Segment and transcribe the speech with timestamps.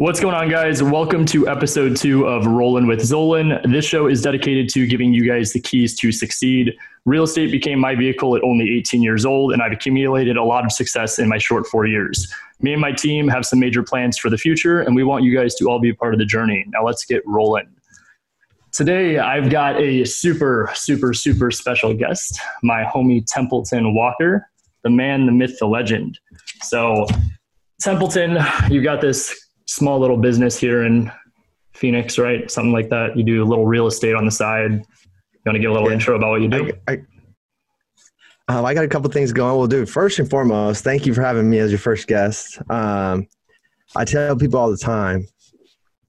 [0.00, 0.82] What's going on, guys?
[0.82, 3.70] Welcome to episode two of Rollin' with Zolan.
[3.70, 6.74] This show is dedicated to giving you guys the keys to succeed.
[7.04, 10.64] Real estate became my vehicle at only 18 years old, and I've accumulated a lot
[10.64, 12.32] of success in my short four years.
[12.62, 15.36] Me and my team have some major plans for the future, and we want you
[15.36, 16.64] guys to all be a part of the journey.
[16.68, 17.68] Now, let's get rolling.
[18.72, 24.48] Today, I've got a super, super, super special guest, my homie Templeton Walker,
[24.82, 26.18] the man, the myth, the legend.
[26.62, 27.06] So,
[27.82, 28.38] Templeton,
[28.70, 31.10] you've got this small little business here in
[31.74, 32.50] Phoenix, right?
[32.50, 33.16] Something like that.
[33.16, 34.72] You do a little real estate on the side.
[34.72, 34.82] You
[35.46, 35.94] want to give a little yeah.
[35.94, 36.72] intro about what you do?
[36.88, 36.92] I,
[38.48, 39.56] I, um, I, got a couple things going.
[39.56, 42.58] Well, dude, first and foremost, thank you for having me as your first guest.
[42.68, 43.28] Um,
[43.94, 45.26] I tell people all the time,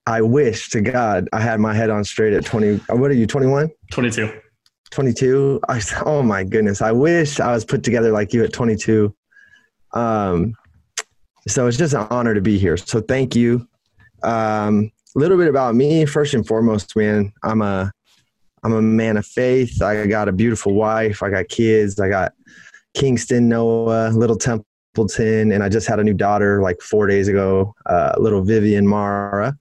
[0.07, 2.81] I wish to God I had my head on straight at 20.
[2.89, 3.69] Uh, what are you, 21?
[3.91, 4.41] 22.
[4.89, 5.59] 22.
[5.69, 6.81] I, oh my goodness.
[6.81, 9.15] I wish I was put together like you at 22.
[9.93, 10.55] Um,
[11.47, 12.77] so it's just an honor to be here.
[12.77, 13.67] So thank you.
[14.23, 17.33] Um, a little bit about me, first and foremost, man.
[17.43, 17.91] I'm a
[18.63, 19.81] I'm a man of faith.
[19.81, 21.23] I got a beautiful wife.
[21.23, 21.99] I got kids.
[21.99, 22.33] I got
[22.93, 27.73] Kingston, Noah, little Templeton, and I just had a new daughter like four days ago,
[27.87, 29.57] uh, little Vivian Mara.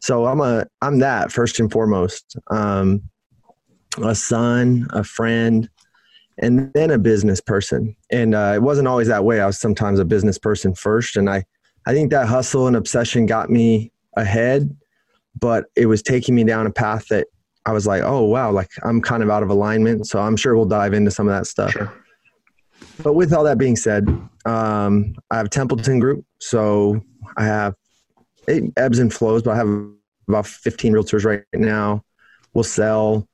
[0.00, 2.36] So I'm a I'm that first and foremost.
[2.50, 3.02] Um,
[4.02, 5.68] a son, a friend,
[6.42, 7.96] and then a business person.
[8.10, 9.40] And uh, it wasn't always that way.
[9.40, 11.44] I was sometimes a business person first, and I
[11.86, 14.76] I think that hustle and obsession got me ahead,
[15.40, 17.28] but it was taking me down a path that
[17.64, 20.06] I was like, oh wow, like I'm kind of out of alignment.
[20.06, 21.72] So I'm sure we'll dive into some of that stuff.
[21.72, 21.92] Sure.
[23.02, 24.08] But with all that being said,
[24.44, 27.00] um, I have Templeton Group, so
[27.36, 27.74] I have
[28.48, 29.68] it ebbs and flows, but I have
[30.28, 32.04] about 15 realtors right now.
[32.52, 33.28] We'll sell.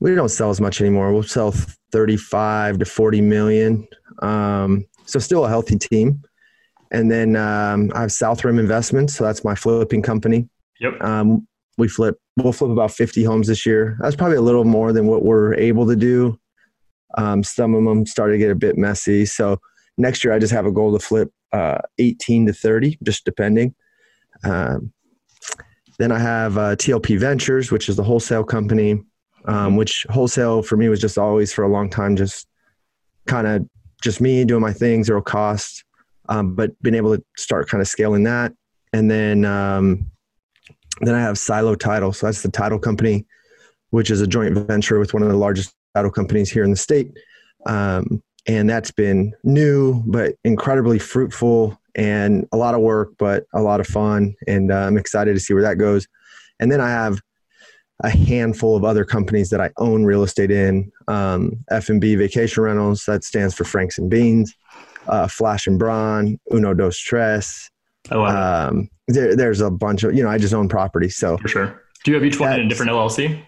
[0.00, 1.12] We don't sell as much anymore.
[1.12, 1.52] We'll sell
[1.92, 3.86] 35 to 40 million.
[4.22, 6.22] Um, so still a healthy team.
[6.90, 10.48] And then um, I have South Rim Investments, so that's my flipping company.
[10.80, 11.00] Yep.
[11.02, 11.46] Um,
[11.78, 12.18] we flip.
[12.36, 13.98] We'll flip about 50 homes this year.
[14.00, 16.38] That's probably a little more than what we're able to do.
[17.16, 19.26] Um, some of them started to get a bit messy.
[19.26, 19.58] So
[19.98, 23.74] next year, I just have a goal to flip uh, 18 to 30, just depending.
[24.44, 24.92] Um,
[25.98, 29.02] then I have uh, TLP Ventures, which is the wholesale company
[29.46, 32.46] um, which wholesale for me was just always for a long time just
[33.26, 33.66] kind of
[34.02, 35.84] just me doing my thing, zero cost,
[36.28, 38.52] um, but being able to start kind of scaling that.
[38.92, 40.10] And then um,
[41.00, 43.26] then I have Silo Title, so that's the title company,
[43.90, 46.76] which is a joint venture with one of the largest title companies here in the
[46.76, 47.12] state.
[47.66, 53.60] Um, and that's been new but incredibly fruitful and a lot of work, but a
[53.60, 54.34] lot of fun.
[54.46, 56.06] And uh, I'm excited to see where that goes.
[56.58, 57.20] And then I have
[58.00, 60.90] a handful of other companies that I own real estate in.
[61.08, 64.54] Um, F&B Vacation Rentals, that stands for Franks and Beans.
[65.06, 67.70] Uh, Flash and Braun, Uno Dos Tres.
[68.10, 68.68] Oh, wow.
[68.68, 71.08] Um, there, there's a bunch of, you know, I just own property.
[71.08, 71.82] So for sure.
[72.04, 73.42] Do you have each one in a different LLC?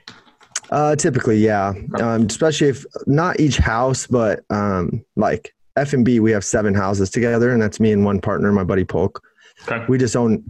[0.70, 1.72] Uh, typically, yeah.
[2.00, 7.50] Um, especially if not each house, but um, like F&B, we have seven houses together,
[7.50, 9.22] and that's me and one partner, my buddy Polk.
[9.68, 9.84] Okay.
[9.88, 10.44] We just own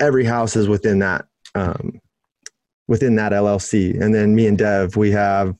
[0.00, 2.00] every house is within that um,
[2.88, 4.00] within that LLC.
[4.00, 5.54] And then me and Dev, we have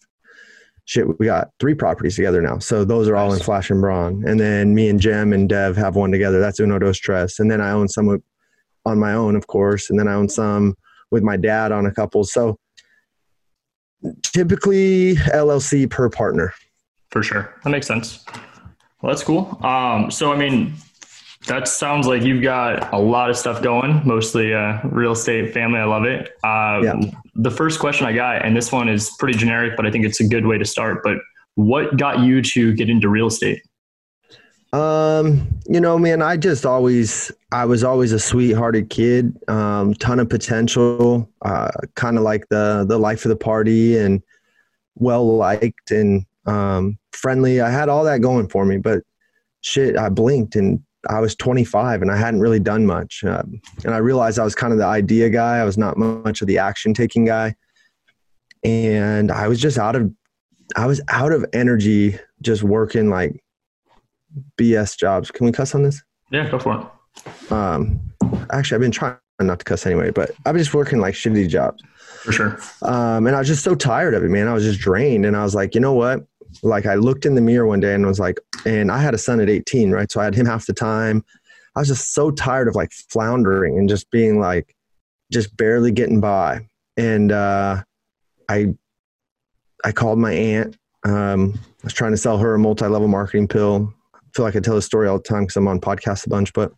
[0.84, 2.58] shit, we got three properties together now.
[2.58, 4.24] So those are all in Flash and Braun.
[4.26, 6.40] And then me and Jem and Dev have one together.
[6.40, 7.38] That's Uno Dos Tres.
[7.38, 8.22] And then I own some
[8.84, 9.90] on my own, of course.
[9.90, 10.76] And then I own some
[11.10, 12.24] with my dad on a couple.
[12.24, 12.58] So
[14.22, 16.54] typically LLC per partner.
[17.10, 17.54] For sure.
[17.64, 18.24] That makes sense.
[19.02, 19.58] Well, that's cool.
[19.64, 20.74] Um, so, I mean,
[21.46, 25.78] that sounds like you've got a lot of stuff going, mostly uh, real estate, family.
[25.78, 26.32] I love it.
[26.44, 27.00] Uh, yeah.
[27.36, 30.20] The first question I got, and this one is pretty generic, but I think it's
[30.20, 31.02] a good way to start.
[31.04, 31.18] But
[31.54, 33.62] what got you to get into real estate?
[34.72, 40.18] Um, you know, man, I just always, I was always a sweethearted kid, um, ton
[40.18, 44.20] of potential, uh, kind of like the, the life of the party and
[44.96, 47.60] well liked and, um, friendly.
[47.60, 49.02] I had all that going for me, but
[49.60, 53.24] shit, I blinked and I was 25 and I hadn't really done much.
[53.24, 55.58] Um, and I realized I was kind of the idea guy.
[55.58, 57.54] I was not much of the action taking guy.
[58.64, 60.12] And I was just out of,
[60.74, 63.42] I was out of energy just working like
[64.58, 65.30] BS jobs.
[65.30, 66.02] Can we cuss on this?
[66.30, 67.52] Yeah, go for it.
[67.52, 68.00] Um,
[68.50, 71.48] actually, I've been trying not to cuss anyway, but I've been just working like shitty
[71.48, 71.82] jobs.
[72.22, 72.58] For sure.
[72.82, 74.48] Um, and I was just so tired of it, man.
[74.48, 75.24] I was just drained.
[75.24, 76.26] And I was like, you know what?
[76.62, 79.18] Like I looked in the mirror one day and was like, and I had a
[79.18, 80.10] son at 18, right?
[80.10, 81.24] So I had him half the time.
[81.74, 84.74] I was just so tired of like floundering and just being like,
[85.30, 86.66] just barely getting by.
[86.96, 87.82] And uh,
[88.48, 88.74] I,
[89.84, 90.76] I called my aunt.
[91.04, 93.92] Um, I was trying to sell her a multi-level marketing pill.
[94.14, 96.30] I feel like I tell this story all the time because I'm on podcasts a
[96.30, 96.72] bunch, but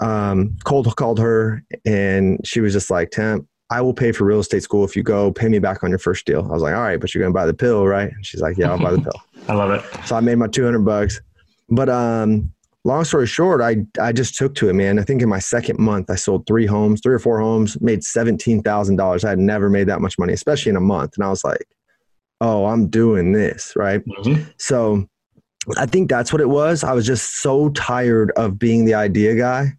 [0.00, 4.40] um, cold called her and she was just like, Temp, I will pay for real
[4.40, 5.32] estate school if you go.
[5.32, 6.40] Pay me back on your first deal.
[6.40, 8.10] I was like, all right, but you're gonna buy the pill, right?
[8.12, 9.20] And she's like, yeah, I'll buy the pill.
[9.48, 9.84] I love it.
[10.06, 11.20] So I made my 200 bucks.
[11.68, 12.52] But um,
[12.84, 14.98] long story short, I I just took to it, man.
[14.98, 18.04] I think in my second month, I sold three homes, three or four homes, made
[18.04, 19.24] seventeen thousand dollars.
[19.24, 21.14] I had never made that much money, especially in a month.
[21.16, 21.66] And I was like,
[22.40, 24.04] oh, I'm doing this, right?
[24.04, 24.44] Mm-hmm.
[24.58, 25.08] So
[25.76, 26.84] I think that's what it was.
[26.84, 29.72] I was just so tired of being the idea guy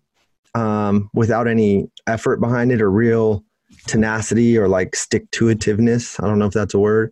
[0.54, 3.44] um, without any effort behind it or real
[3.86, 6.22] tenacity or like stick to itiveness.
[6.24, 7.12] I don't know if that's a word.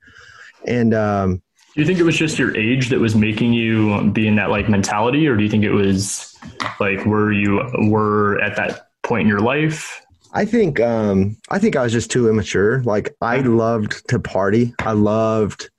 [0.65, 1.41] And um,
[1.73, 4.49] do you think it was just your age that was making you be in that
[4.49, 6.35] like mentality, or do you think it was
[6.79, 10.01] like where you were at that point in your life?
[10.33, 12.81] I think um, I think I was just too immature.
[12.83, 14.73] Like I loved to party.
[14.79, 15.69] I loved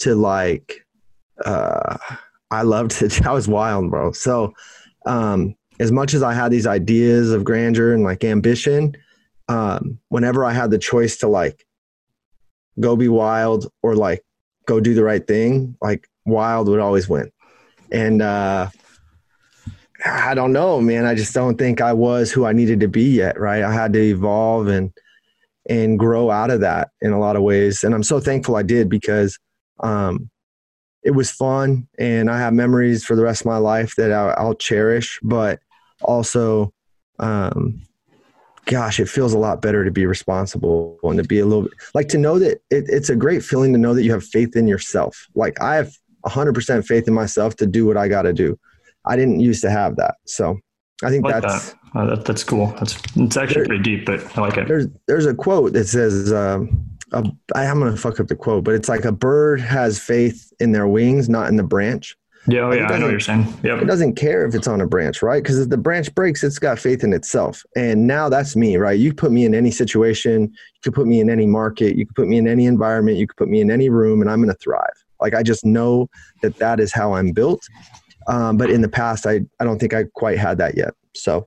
[0.00, 0.86] to like
[1.44, 1.98] uh,
[2.50, 4.12] I loved to I was wild, bro.
[4.12, 4.54] So
[5.06, 8.96] um, as much as I had these ideas of grandeur and like ambition,
[9.48, 11.64] um, whenever I had the choice to like
[12.80, 14.22] go be wild or like
[14.66, 17.30] go do the right thing, like wild would always win.
[17.92, 18.68] And uh,
[20.04, 21.06] I don't know, man.
[21.06, 23.62] I just don't think I was who I needed to be yet, right?
[23.62, 24.92] I had to evolve and
[25.66, 27.84] and grow out of that in a lot of ways.
[27.84, 29.38] And I'm so thankful I did because
[29.80, 30.30] um,
[31.02, 34.34] it was fun and I have memories for the rest of my life that I'll,
[34.36, 35.18] I'll cherish.
[35.22, 35.60] But
[36.02, 36.74] also,
[37.18, 37.80] um,
[38.66, 41.72] gosh, it feels a lot better to be responsible and to be a little bit
[41.94, 44.56] like to know that it, it's a great feeling to know that you have faith
[44.56, 45.28] in yourself.
[45.34, 45.92] Like I have
[46.24, 48.58] 100% faith in myself to do what I got to do.
[49.04, 50.16] I didn't used to have that.
[50.26, 50.58] So
[51.02, 51.78] I think I like that's that.
[51.94, 52.68] Oh, that, that's cool.
[52.78, 54.66] That's it's actually there, pretty deep, but I like it.
[54.66, 57.24] There's there's a quote that says, um, a,
[57.54, 60.88] "I'm gonna fuck up the quote, but it's like a bird has faith in their
[60.88, 63.46] wings, not in the branch." Yeah, oh, yeah, I know what you're saying.
[63.62, 63.82] Yep.
[63.82, 65.42] It doesn't care if it's on a branch, right?
[65.42, 67.62] Because if the branch breaks, it's got faith in itself.
[67.74, 68.98] And now that's me, right?
[68.98, 72.16] You put me in any situation, you could put me in any market, you could
[72.16, 74.54] put me in any environment, you could put me in any room, and I'm going
[74.54, 74.92] to thrive.
[75.20, 76.08] Like I just know
[76.42, 77.66] that that is how I'm built.
[78.26, 80.94] Um, but in the past, I I don't think I quite had that yet.
[81.14, 81.46] So.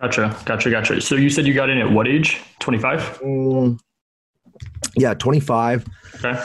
[0.00, 1.00] Gotcha, gotcha, gotcha.
[1.00, 2.42] So you said you got in at what age?
[2.58, 3.00] Twenty five.
[3.20, 3.80] Mm,
[4.94, 5.86] yeah, twenty five.
[6.16, 6.38] Okay.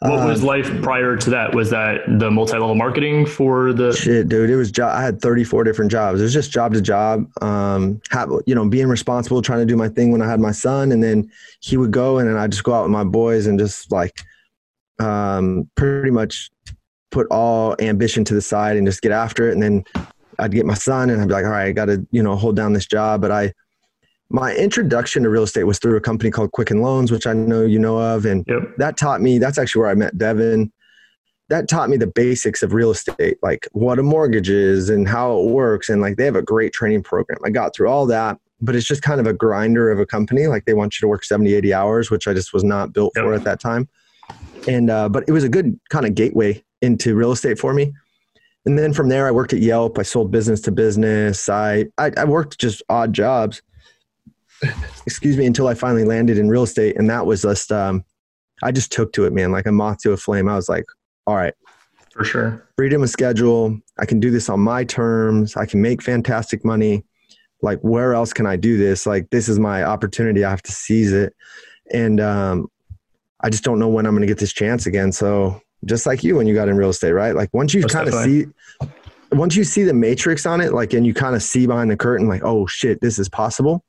[0.00, 1.54] What was um, life prior to that?
[1.54, 4.50] Was that the multi-level marketing for the shit, dude?
[4.50, 4.94] It was job.
[4.94, 6.20] I had 34 different jobs.
[6.20, 7.26] It was just job to job.
[7.42, 10.52] Um, have, you know, being responsible, trying to do my thing when I had my
[10.52, 13.46] son, and then he would go, and then I just go out with my boys
[13.46, 14.22] and just like,
[14.98, 16.50] um, pretty much
[17.10, 19.54] put all ambition to the side and just get after it.
[19.54, 19.84] And then
[20.38, 22.36] I'd get my son, and I'd be like, all right, I got to you know
[22.36, 23.54] hold down this job, but I
[24.28, 27.64] my introduction to real estate was through a company called Quicken Loans, which I know
[27.64, 28.24] you know of.
[28.24, 28.76] And yep.
[28.78, 30.72] that taught me, that's actually where I met Devin.
[31.48, 35.38] That taught me the basics of real estate, like what a mortgage is and how
[35.38, 35.88] it works.
[35.88, 37.38] And like they have a great training program.
[37.44, 40.48] I got through all that, but it's just kind of a grinder of a company.
[40.48, 43.12] Like they want you to work 70, 80 hours, which I just was not built
[43.14, 43.24] yep.
[43.24, 43.88] for at that time.
[44.66, 47.92] And, uh, but it was a good kind of gateway into real estate for me.
[48.64, 49.96] And then from there, I worked at Yelp.
[50.00, 51.48] I sold business to business.
[51.48, 53.62] I, I, I worked just odd jobs
[55.06, 56.96] excuse me, until I finally landed in real estate.
[56.96, 58.04] And that was just, um,
[58.62, 60.48] I just took to it, man, like a moth to a flame.
[60.48, 60.84] I was like,
[61.26, 61.54] all right.
[62.12, 62.66] For sure.
[62.76, 63.78] Freedom of schedule.
[63.98, 65.56] I can do this on my terms.
[65.56, 67.04] I can make fantastic money.
[67.62, 69.06] Like, where else can I do this?
[69.06, 70.44] Like, this is my opportunity.
[70.44, 71.34] I have to seize it.
[71.92, 72.68] And um,
[73.40, 75.12] I just don't know when I'm going to get this chance again.
[75.12, 77.34] So, just like you when you got in real estate, right?
[77.34, 78.46] Like, once you kind of see,
[79.32, 81.96] once you see the matrix on it, like, and you kind of see behind the
[81.96, 83.84] curtain, like, oh shit, this is possible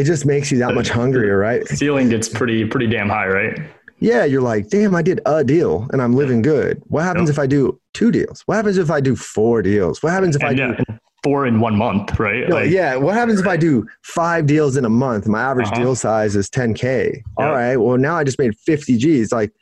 [0.00, 1.66] it just makes you that much hungrier, right?
[1.68, 3.60] Ceiling gets pretty pretty damn high, right?
[3.98, 6.82] Yeah, you're like, damn, I did a deal and I'm living good.
[6.86, 7.34] What happens yep.
[7.34, 8.40] if I do two deals?
[8.46, 10.02] What happens if I do four deals?
[10.02, 10.84] What happens if and I yeah, do
[11.22, 12.48] four in one month, right?
[12.48, 12.96] No, like, yeah.
[12.96, 15.28] What happens if I do five deals in a month?
[15.28, 15.82] My average uh-huh.
[15.82, 17.12] deal size is 10K.
[17.12, 17.22] Yep.
[17.36, 17.76] All right.
[17.76, 19.32] Well, now I just made 50 G's.
[19.32, 19.52] Like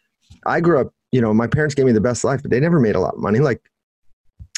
[0.46, 2.78] I grew up, you know, my parents gave me the best life, but they never
[2.78, 3.40] made a lot of money.
[3.40, 3.60] Like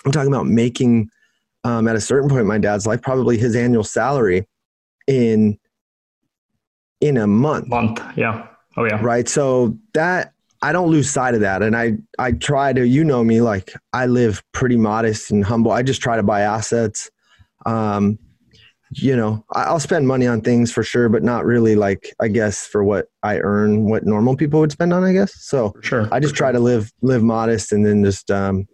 [0.04, 1.08] I'm talking about making
[1.64, 4.46] um, at a certain point in my dad's life, probably his annual salary
[5.06, 5.58] in
[7.00, 7.68] in a month.
[7.68, 8.46] Month, yeah.
[8.76, 9.00] Oh yeah.
[9.02, 9.28] Right.
[9.28, 12.86] So that I don't lose sight of that, and I I try to.
[12.86, 15.72] You know me, like I live pretty modest and humble.
[15.72, 17.10] I just try to buy assets.
[17.66, 18.18] Um,
[18.92, 22.66] you know, I'll spend money on things for sure, but not really like I guess
[22.66, 25.04] for what I earn, what normal people would spend on.
[25.04, 25.74] I guess so.
[25.80, 26.08] Sure.
[26.12, 28.66] I just try to live live modest, and then just um,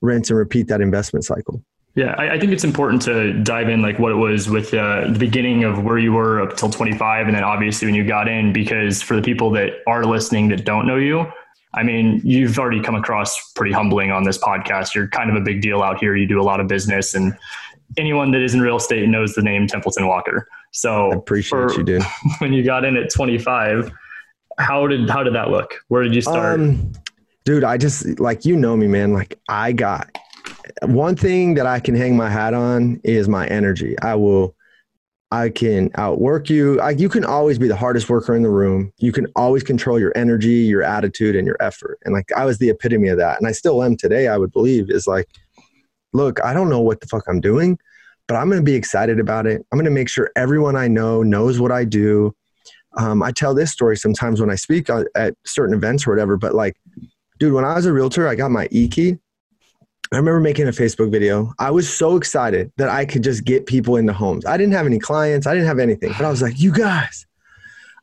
[0.00, 1.62] rinse and repeat that investment cycle.
[1.94, 5.08] Yeah, I, I, think it's important to dive in like what it was with uh,
[5.10, 8.28] the beginning of where you were up till 25, and then obviously when you got
[8.28, 11.26] in, because for the people that are listening that don't know you,
[11.74, 14.94] I mean, you've already come across pretty humbling on this podcast.
[14.94, 16.14] You're kind of a big deal out here.
[16.14, 17.36] You do a lot of business, and
[17.96, 20.46] anyone that is in real estate knows the name Templeton Walker.
[20.72, 22.02] So I appreciate for, you, dude.
[22.38, 23.90] When you got in at 25,
[24.58, 25.74] how did how did that look?
[25.88, 26.60] Where did you start?
[26.60, 26.92] Um,
[27.44, 29.12] dude, I just like you know me, man.
[29.12, 30.10] Like I got
[30.82, 33.98] one thing that I can hang my hat on is my energy.
[34.00, 34.54] I will
[35.30, 36.80] I can outwork you.
[36.80, 38.92] I, you can always be the hardest worker in the room.
[38.96, 41.98] You can always control your energy, your attitude, and your effort.
[42.04, 43.38] And like I was the epitome of that.
[43.38, 45.28] And I still am today, I would believe, is like,
[46.14, 47.78] look, I don't know what the fuck I'm doing,
[48.26, 49.66] but I'm going to be excited about it.
[49.70, 52.34] I'm going to make sure everyone I know knows what I do.
[52.96, 56.54] Um, I tell this story sometimes when I speak at certain events or whatever, but
[56.54, 56.74] like,
[57.38, 59.18] dude, when I was a realtor, I got my E key
[60.10, 61.52] I remember making a Facebook video.
[61.58, 64.46] I was so excited that I could just get people into homes.
[64.46, 67.26] I didn't have any clients, I didn't have anything, but I was like, you guys,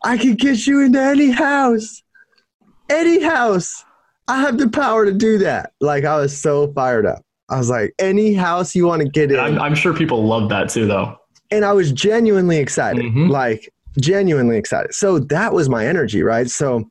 [0.04, 2.04] I can get you into any house,
[2.90, 3.84] any house.
[4.28, 5.72] I have the power to do that.
[5.82, 7.24] Like, I was so fired up.
[7.50, 9.40] I was like, any house you want to get in.
[9.40, 11.18] I'm, I'm, sure people love that too, though.
[11.52, 13.30] And I was genuinely excited, mm-hmm.
[13.30, 14.94] like, genuinely excited.
[14.94, 16.50] So that was my energy, right?
[16.50, 16.90] So,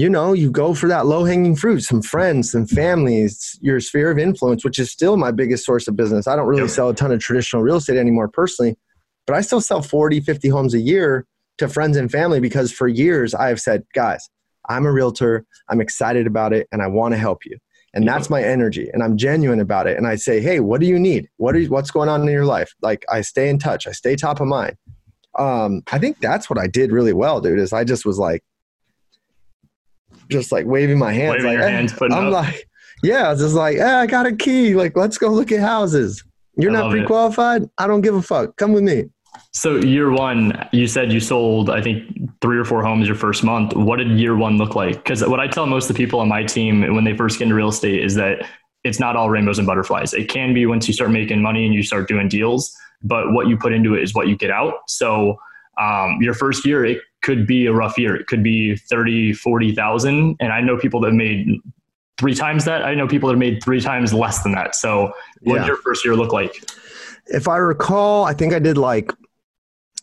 [0.00, 4.10] you know, you go for that low hanging fruit, some friends, some families, your sphere
[4.10, 6.26] of influence, which is still my biggest source of business.
[6.26, 8.78] I don't really sell a ton of traditional real estate anymore personally,
[9.26, 11.26] but I still sell 40, 50 homes a year
[11.58, 14.26] to friends and family because for years I have said, guys,
[14.70, 17.58] I'm a realtor, I'm excited about it, and I want to help you.
[17.92, 19.98] And that's my energy, and I'm genuine about it.
[19.98, 21.28] And I say, hey, what do you need?
[21.36, 22.72] What are you, what's going on in your life?
[22.80, 24.78] Like I stay in touch, I stay top of mind.
[25.38, 27.58] Um, I think that's what I did really well, dude.
[27.58, 28.42] Is I just was like,
[30.30, 31.32] just like waving my hands.
[31.32, 32.32] Waving like, your hands, I'm up.
[32.32, 32.68] like,
[33.02, 34.74] yeah, I was just like, I got a key.
[34.74, 36.24] Like, let's go look at houses.
[36.56, 37.64] You're I not pre-qualified.
[37.64, 37.70] It.
[37.78, 38.56] I don't give a fuck.
[38.56, 39.04] Come with me.
[39.52, 43.42] So year one, you said you sold, I think, three or four homes your first
[43.42, 43.74] month.
[43.74, 44.96] What did year one look like?
[44.96, 47.44] Because what I tell most of the people on my team when they first get
[47.44, 48.46] into real estate is that
[48.84, 50.14] it's not all rainbows and butterflies.
[50.14, 53.48] It can be once you start making money and you start doing deals, but what
[53.48, 54.74] you put into it is what you get out.
[54.88, 55.38] So
[55.80, 58.14] um, your first year, it could be a rough year.
[58.16, 60.36] It could be 30, 40,000.
[60.40, 61.48] And I know people that made
[62.18, 62.84] three times that.
[62.84, 64.74] I know people that made three times less than that.
[64.74, 65.12] So
[65.42, 65.60] what yeah.
[65.60, 66.54] did your first year look like?
[67.26, 69.10] If I recall, I think I did like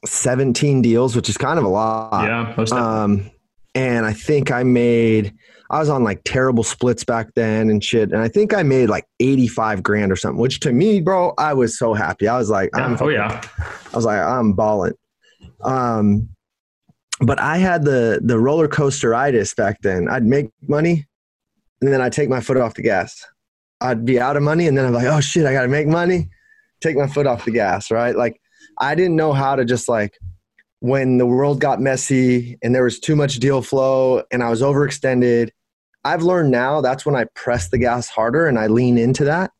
[0.05, 2.23] 17 deals, which is kind of a lot.
[2.23, 2.53] Yeah.
[2.57, 3.29] Most um,
[3.75, 5.33] and I think I made,
[5.69, 8.11] I was on like terrible splits back then and shit.
[8.11, 11.53] And I think I made like 85 grand or something, which to me, bro, I
[11.53, 12.27] was so happy.
[12.27, 12.97] I was like, yeah.
[12.99, 13.41] oh yeah.
[13.59, 14.93] I was like, I'm balling.
[15.63, 16.29] Um,
[17.21, 20.07] but I had the the roller coasteritis back then.
[20.07, 21.07] I'd make money,
[21.81, 23.25] and then I'd take my foot off the gas.
[23.81, 25.87] I'd be out of money, and then I'm like, oh shit, I got to make
[25.87, 26.29] money.
[26.79, 28.15] Take my foot off the gas, right?
[28.15, 28.39] Like
[28.79, 30.17] I didn't know how to just like
[30.79, 34.61] when the world got messy and there was too much deal flow and I was
[34.61, 35.49] overextended.
[36.05, 39.51] I've learned now that's when I press the gas harder and I lean into that.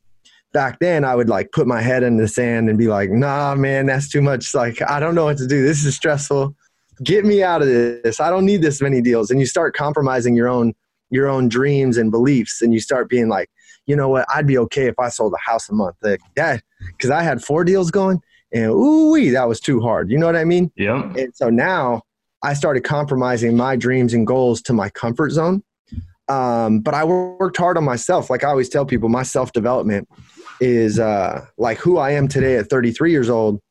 [0.54, 3.56] Back then, I would like put my head in the sand and be like, nah,
[3.56, 4.54] man, that's too much.
[4.54, 5.64] Like, I don't know what to do.
[5.64, 6.56] This is stressful
[7.04, 8.20] get me out of this.
[8.20, 9.32] I don't need this many deals.
[9.32, 10.74] And you start compromising your own
[11.10, 13.50] your own dreams and beliefs, and you start being like,
[13.86, 15.96] you know what, I'd be okay if I sold a house a month.
[16.01, 18.20] Like, yeah, because I had four deals going,
[18.51, 20.12] and ooh, wee, that was too hard.
[20.12, 20.72] You know what I mean?
[20.75, 21.04] Yeah.
[21.16, 22.01] And so now
[22.44, 25.63] I started compromising my dreams and goals to my comfort zone.
[26.30, 28.30] Um, but I worked hard on myself.
[28.30, 30.10] Like I always tell people, my self development
[30.60, 33.62] is uh, like who I am today at 33 years old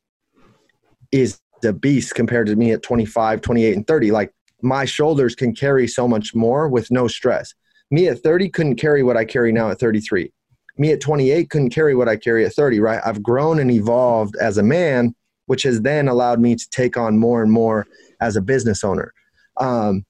[1.11, 4.11] is a beast compared to me at 25, 28, and 30.
[4.11, 7.53] Like my shoulders can carry so much more with no stress.
[7.91, 10.31] Me at 30 couldn't carry what I carry now at 33.
[10.77, 13.01] Me at 28 couldn't carry what I carry at 30, right?
[13.05, 17.17] I've grown and evolved as a man, which has then allowed me to take on
[17.17, 17.87] more and more
[18.21, 19.13] as a business owner.
[19.57, 20.05] Um,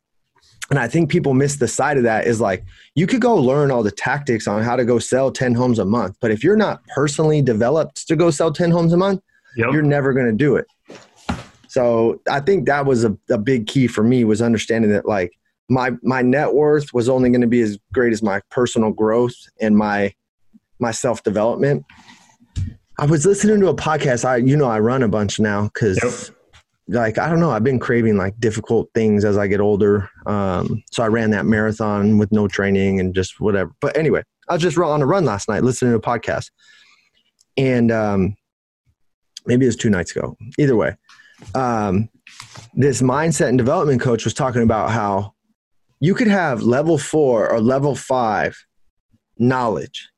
[0.69, 3.71] and I think people miss the side of that is like you could go learn
[3.71, 6.57] all the tactics on how to go sell 10 homes a month, but if you're
[6.57, 9.21] not personally developed to go sell 10 homes a month,
[9.55, 9.69] yep.
[9.71, 10.67] you're never going to do it.
[11.77, 15.31] So I think that was a, a big key for me was understanding that like
[15.69, 19.35] my my net worth was only going to be as great as my personal growth
[19.61, 20.11] and my
[20.79, 21.85] my self development.
[22.97, 24.25] I was listening to a podcast.
[24.25, 26.35] I you know I run a bunch now because yep.
[26.87, 30.09] like I don't know I've been craving like difficult things as I get older.
[30.25, 33.69] Um, so I ran that marathon with no training and just whatever.
[33.81, 36.49] But anyway, I was just on a run last night listening to a podcast,
[37.55, 38.35] and um,
[39.45, 40.35] maybe it was two nights ago.
[40.57, 40.95] Either way,
[41.55, 42.09] um,
[42.73, 45.33] this mindset and development coach was talking about how
[45.99, 48.57] you could have level four or level five
[49.37, 50.09] knowledge.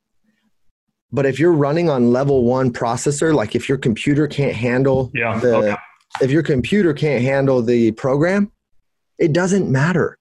[1.11, 5.39] But if you're running on level one processor, like if your computer can't handle yeah,
[5.39, 5.75] the, okay.
[6.21, 8.51] if your computer can't handle the program,
[9.17, 10.17] it doesn't matter.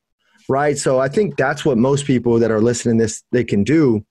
[0.49, 0.79] Right.
[0.79, 4.05] So I think that's what most people that are listening to this, they can do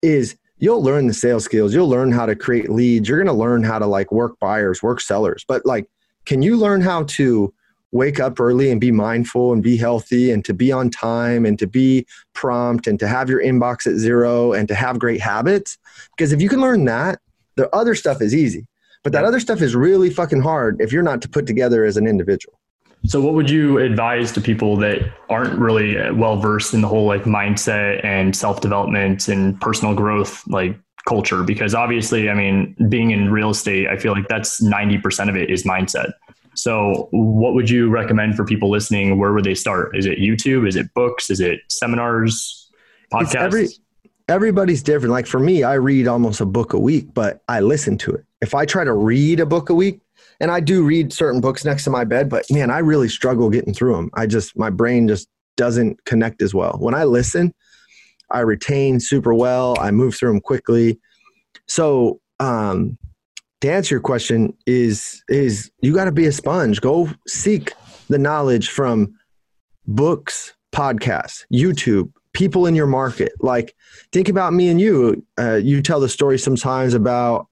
[0.00, 1.74] is you'll learn the sales skills.
[1.74, 3.08] You'll learn how to create leads.
[3.08, 5.44] You're going to learn how to like work buyers, work sellers.
[5.46, 5.86] But like,
[6.24, 7.52] can you learn how to
[7.92, 11.58] wake up early and be mindful and be healthy and to be on time and
[11.58, 15.78] to be prompt and to have your inbox at zero and to have great habits?
[16.16, 17.20] Because if you can learn that,
[17.56, 18.66] the other stuff is easy.
[19.04, 21.96] But that other stuff is really fucking hard if you're not to put together as
[21.96, 22.58] an individual.
[23.04, 27.04] So, what would you advise to people that aren't really well versed in the whole
[27.04, 31.42] like mindset and self development and personal growth like culture?
[31.42, 35.36] Because obviously, I mean, being in real estate, I feel like that's ninety percent of
[35.36, 36.12] it is mindset.
[36.54, 39.18] So, what would you recommend for people listening?
[39.18, 39.96] Where would they start?
[39.96, 40.68] Is it YouTube?
[40.68, 41.30] Is it books?
[41.30, 42.70] Is it seminars?
[43.12, 43.36] Podcasts?
[43.36, 43.68] Every,
[44.28, 45.12] everybody's different.
[45.12, 48.24] Like for me, I read almost a book a week, but I listen to it.
[48.40, 50.00] If I try to read a book a week,
[50.40, 53.48] and I do read certain books next to my bed, but man, I really struggle
[53.48, 54.10] getting through them.
[54.14, 56.76] I just, my brain just doesn't connect as well.
[56.80, 57.54] When I listen,
[58.32, 60.98] I retain super well, I move through them quickly.
[61.66, 62.98] So, um,
[63.62, 67.72] to answer your question is is you got to be a sponge go seek
[68.08, 69.14] the knowledge from
[69.86, 73.74] books podcasts youtube people in your market like
[74.12, 77.46] think about me and you uh, you tell the story sometimes about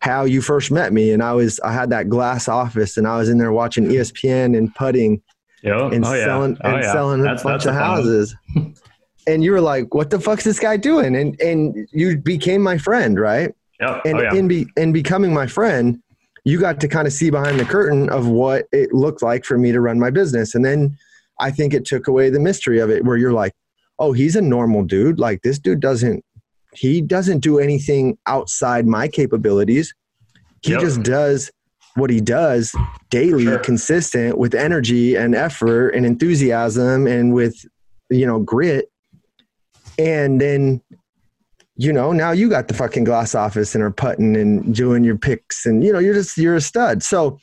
[0.00, 3.16] how you first met me and i was i had that glass office and i
[3.18, 5.20] was in there watching espn and putting
[5.62, 6.24] Yo, and oh, yeah.
[6.24, 6.92] selling Oh, and yeah.
[6.92, 7.74] selling a bunch of a fun one.
[7.74, 8.36] houses
[9.28, 12.76] and you were like what the fuck's this guy doing and and you became my
[12.78, 13.90] friend right Yep.
[13.90, 14.34] Oh, and oh, yeah.
[14.34, 16.02] in be in becoming my friend
[16.44, 19.56] you got to kind of see behind the curtain of what it looked like for
[19.58, 20.96] me to run my business and then
[21.40, 23.52] i think it took away the mystery of it where you're like
[24.00, 26.24] oh he's a normal dude like this dude doesn't
[26.74, 29.94] he doesn't do anything outside my capabilities
[30.62, 30.80] he Yep.
[30.80, 31.50] just does
[31.94, 32.74] what he does
[33.10, 33.58] daily Sure.
[33.58, 37.54] consistent with energy and effort and enthusiasm and with
[38.10, 38.90] you know grit
[39.98, 40.80] and then
[41.80, 45.16] you know, now you got the fucking glass office and are putting and doing your
[45.16, 47.02] picks and you know, you're just you're a stud.
[47.04, 47.38] So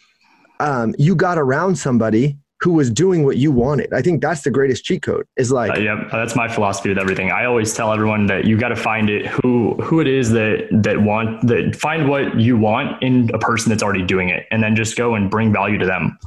[0.59, 3.93] um, you got around somebody who was doing what you wanted.
[3.93, 5.25] I think that's the greatest cheat code.
[5.37, 7.31] Is like Uh, yep, that's my philosophy with everything.
[7.31, 10.67] I always tell everyone that you got to find it who who it is that
[10.83, 14.61] that want that find what you want in a person that's already doing it, and
[14.61, 16.17] then just go and bring value to them.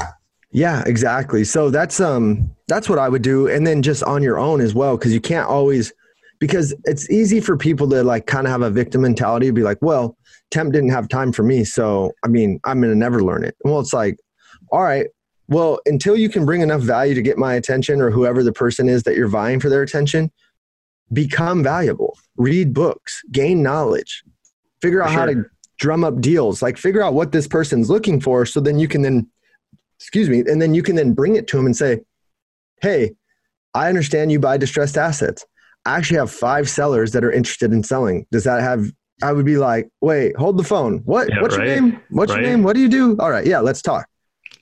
[0.50, 1.44] Yeah, exactly.
[1.44, 4.74] So that's um that's what I would do and then just on your own as
[4.74, 5.92] well cuz you can't always
[6.38, 9.78] because it's easy for people to like kind of have a victim mentality be like,
[9.80, 10.16] well,
[10.50, 13.56] temp didn't have time for me, so I mean, I'm going to never learn it.
[13.64, 14.18] Well, it's like,
[14.70, 15.06] all right,
[15.48, 18.88] well, until you can bring enough value to get my attention or whoever the person
[18.88, 20.30] is that you're vying for their attention,
[21.12, 22.18] become valuable.
[22.36, 24.22] Read books, gain knowledge.
[24.82, 25.44] Figure out For how to
[25.78, 26.60] drum up deals.
[26.60, 29.28] Like figure out what this person's looking for so then you can then
[29.98, 32.00] excuse me, and then you can then bring it to them and say,
[32.80, 33.14] "Hey,
[33.74, 35.44] I understand you buy distressed assets.
[35.86, 38.26] I actually have five sellers that are interested in selling.
[38.30, 38.90] Does that have?"
[39.22, 40.98] I would be like, "Wait, hold the phone.
[41.04, 41.28] What?
[41.28, 41.66] Yeah, what's right.
[41.66, 42.00] your name?
[42.10, 42.42] What's Right.
[42.42, 42.62] your name?
[42.62, 43.16] What do you do?
[43.18, 44.06] All right, yeah, let's talk.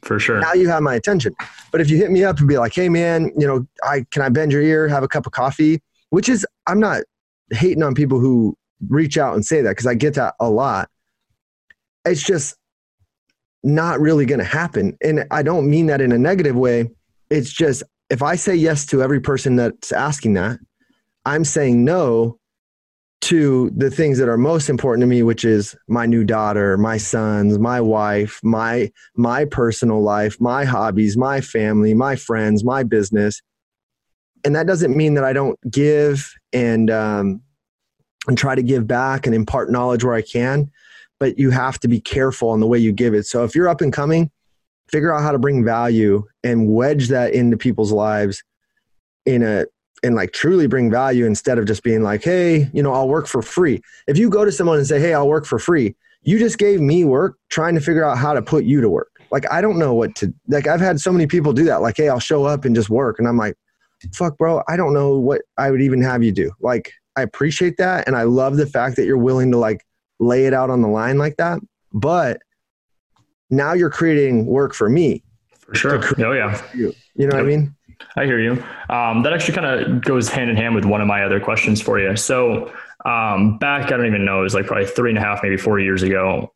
[0.02, 0.40] For sure.
[0.40, 1.34] Now you have my attention.
[1.72, 4.22] But if you hit me up and be like, "Hey, man, you know, I can
[4.22, 7.02] I bend your ear, have a cup of coffee?" Which is, I'm not
[7.50, 8.56] hating on people who
[8.88, 10.88] reach out and say that because I get that a lot.
[12.04, 12.56] It's just
[13.64, 14.96] not really going to happen.
[15.02, 16.88] And I don't mean that in a negative way.
[17.30, 20.58] It's just if I say yes to every person that's asking that,
[21.26, 22.38] I'm saying no
[23.22, 26.96] to the things that are most important to me, which is my new daughter, my
[26.96, 33.42] sons, my wife, my my personal life, my hobbies, my family, my friends, my business.
[34.44, 37.42] And that doesn't mean that I don't give and um,
[38.26, 40.70] and try to give back and impart knowledge where I can
[41.18, 43.26] but you have to be careful on the way you give it.
[43.26, 44.30] So if you're up and coming,
[44.90, 48.42] figure out how to bring value and wedge that into people's lives
[49.24, 49.66] in a
[50.02, 53.26] and like truly bring value instead of just being like, hey, you know, I'll work
[53.26, 53.80] for free.
[54.06, 56.80] If you go to someone and say, hey, I'll work for free, you just gave
[56.80, 59.10] me work trying to figure out how to put you to work.
[59.30, 61.82] Like I don't know what to like I've had so many people do that.
[61.82, 63.18] Like, hey, I'll show up and just work.
[63.18, 63.54] And I'm like,
[64.12, 66.52] fuck, bro, I don't know what I would even have you do.
[66.60, 68.06] Like, I appreciate that.
[68.06, 69.84] And I love the fact that you're willing to like
[70.20, 71.60] lay it out on the line like that.
[71.92, 72.40] But
[73.50, 75.22] now you're creating work for me.
[75.60, 76.00] For sure.
[76.18, 76.62] Oh yeah.
[76.74, 77.75] You, you know what I mean?
[78.16, 78.52] I hear you.
[78.88, 81.80] Um, that actually kind of goes hand in hand with one of my other questions
[81.82, 82.16] for you.
[82.16, 82.72] So,
[83.04, 85.56] um, back, I don't even know, it was like probably three and a half, maybe
[85.56, 86.52] four years ago,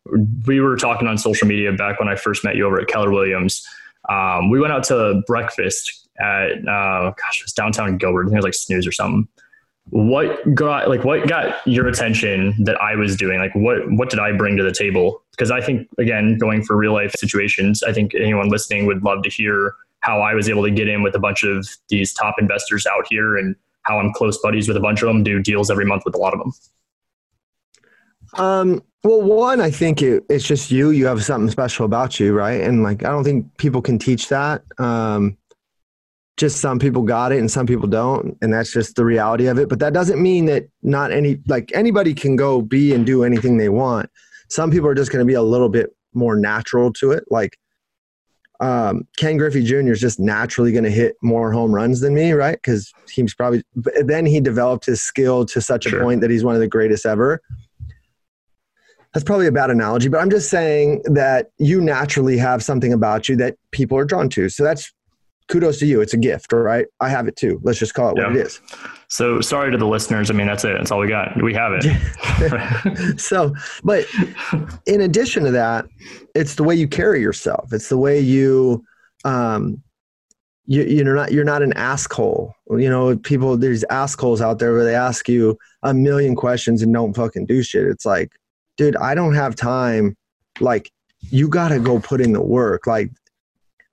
[0.46, 3.10] we were talking on social media back when I first met you over at Keller
[3.10, 3.64] Williams.
[4.08, 8.22] Um, we went out to breakfast at, uh, gosh, it was downtown Gilbert.
[8.22, 9.28] I think it was like Snooze or something.
[9.90, 13.40] What got like what got your attention that I was doing?
[13.40, 15.20] Like what what did I bring to the table?
[15.32, 19.24] Because I think again, going for real life situations, I think anyone listening would love
[19.24, 22.36] to hear how I was able to get in with a bunch of these top
[22.38, 25.70] investors out here and how I'm close buddies with a bunch of them, do deals
[25.70, 26.52] every month with a lot of them.
[28.34, 30.90] Um, well, one, I think it, it's just you.
[30.90, 32.60] You have something special about you, right?
[32.60, 34.62] And like, I don't think people can teach that.
[34.78, 35.36] Um,
[36.36, 39.58] just some people got it and some people don't, and that's just the reality of
[39.58, 39.68] it.
[39.68, 43.58] But that doesn't mean that not any like anybody can go be and do anything
[43.58, 44.08] they want.
[44.48, 47.24] Some people are just going to be a little bit more natural to it.
[47.30, 47.58] Like
[48.60, 49.92] um, Ken Griffey Jr.
[49.92, 52.56] is just naturally going to hit more home runs than me, right?
[52.56, 53.62] Because he's probably
[54.04, 57.06] then he developed his skill to such a point that he's one of the greatest
[57.06, 57.40] ever
[59.12, 63.28] that's probably a bad analogy, but I'm just saying that you naturally have something about
[63.28, 64.48] you that people are drawn to.
[64.48, 64.92] So that's
[65.48, 66.00] kudos to you.
[66.00, 66.86] It's a gift, right?
[67.00, 67.60] I have it too.
[67.64, 68.28] Let's just call it yeah.
[68.28, 68.60] what it is.
[69.10, 70.30] So sorry to the listeners.
[70.30, 70.74] I mean, that's it.
[70.78, 71.42] That's all we got.
[71.42, 73.20] We have it.
[73.20, 74.06] so, but
[74.86, 75.86] in addition to that,
[76.34, 77.72] it's the way you carry yourself.
[77.72, 78.84] It's the way you,
[79.24, 79.82] um,
[80.66, 82.54] you, you're not you're not an asshole.
[82.70, 86.94] You know, people there's assholes out there where they ask you a million questions and
[86.94, 87.88] don't fucking do shit.
[87.88, 88.30] It's like
[88.80, 90.16] dude, I don't have time.
[90.58, 92.86] Like, you got to go put in the work.
[92.86, 93.10] Like,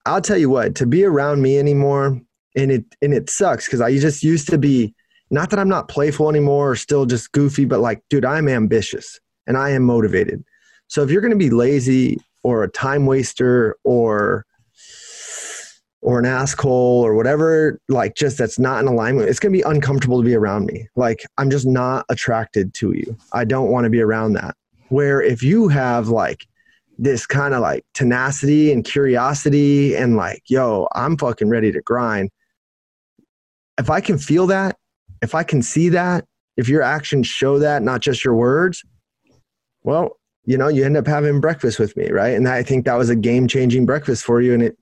[0.06, 2.22] I'll tell you what, to be around me anymore,
[2.56, 4.96] and it and it sucks because I just used to be.
[5.30, 9.20] Not that I'm not playful anymore or still just goofy, but like, dude, I'm ambitious
[9.46, 10.44] and I am motivated.
[10.88, 14.46] So if you're going to be lazy or a time waster or
[16.02, 19.64] or an asshole or whatever, like just that's not in alignment, it's going to be
[19.64, 20.88] uncomfortable to be around me.
[20.96, 23.18] Like I'm just not attracted to you.
[23.34, 24.56] I don't want to be around that.
[24.90, 26.48] Where if you have like
[26.98, 32.30] this kind of like tenacity and curiosity and like, yo, I'm fucking ready to grind.
[33.78, 34.78] If I can feel that,
[35.22, 36.26] if I can see that,
[36.56, 38.84] if your actions show that, not just your words,
[39.84, 42.36] well, you know, you end up having breakfast with me, right?
[42.36, 44.54] And I think that was a game changing breakfast for you.
[44.54, 44.78] And it,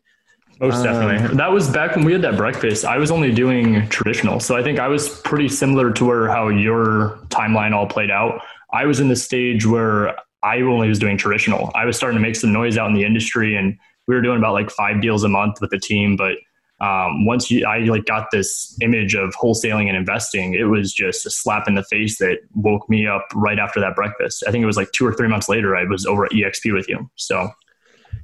[0.59, 1.17] most definitely.
[1.17, 2.85] Um, that was back when we had that breakfast.
[2.85, 4.39] I was only doing traditional.
[4.39, 8.41] So I think I was pretty similar to where how your timeline all played out.
[8.71, 11.71] I was in the stage where I only was doing traditional.
[11.75, 14.37] I was starting to make some noise out in the industry and we were doing
[14.37, 16.15] about like five deals a month with the team.
[16.15, 16.37] But
[16.81, 21.25] um, once you, I like got this image of wholesaling and investing, it was just
[21.25, 24.43] a slap in the face that woke me up right after that breakfast.
[24.45, 26.73] I think it was like two or three months later, I was over at EXP
[26.73, 27.09] with you.
[27.15, 27.49] So,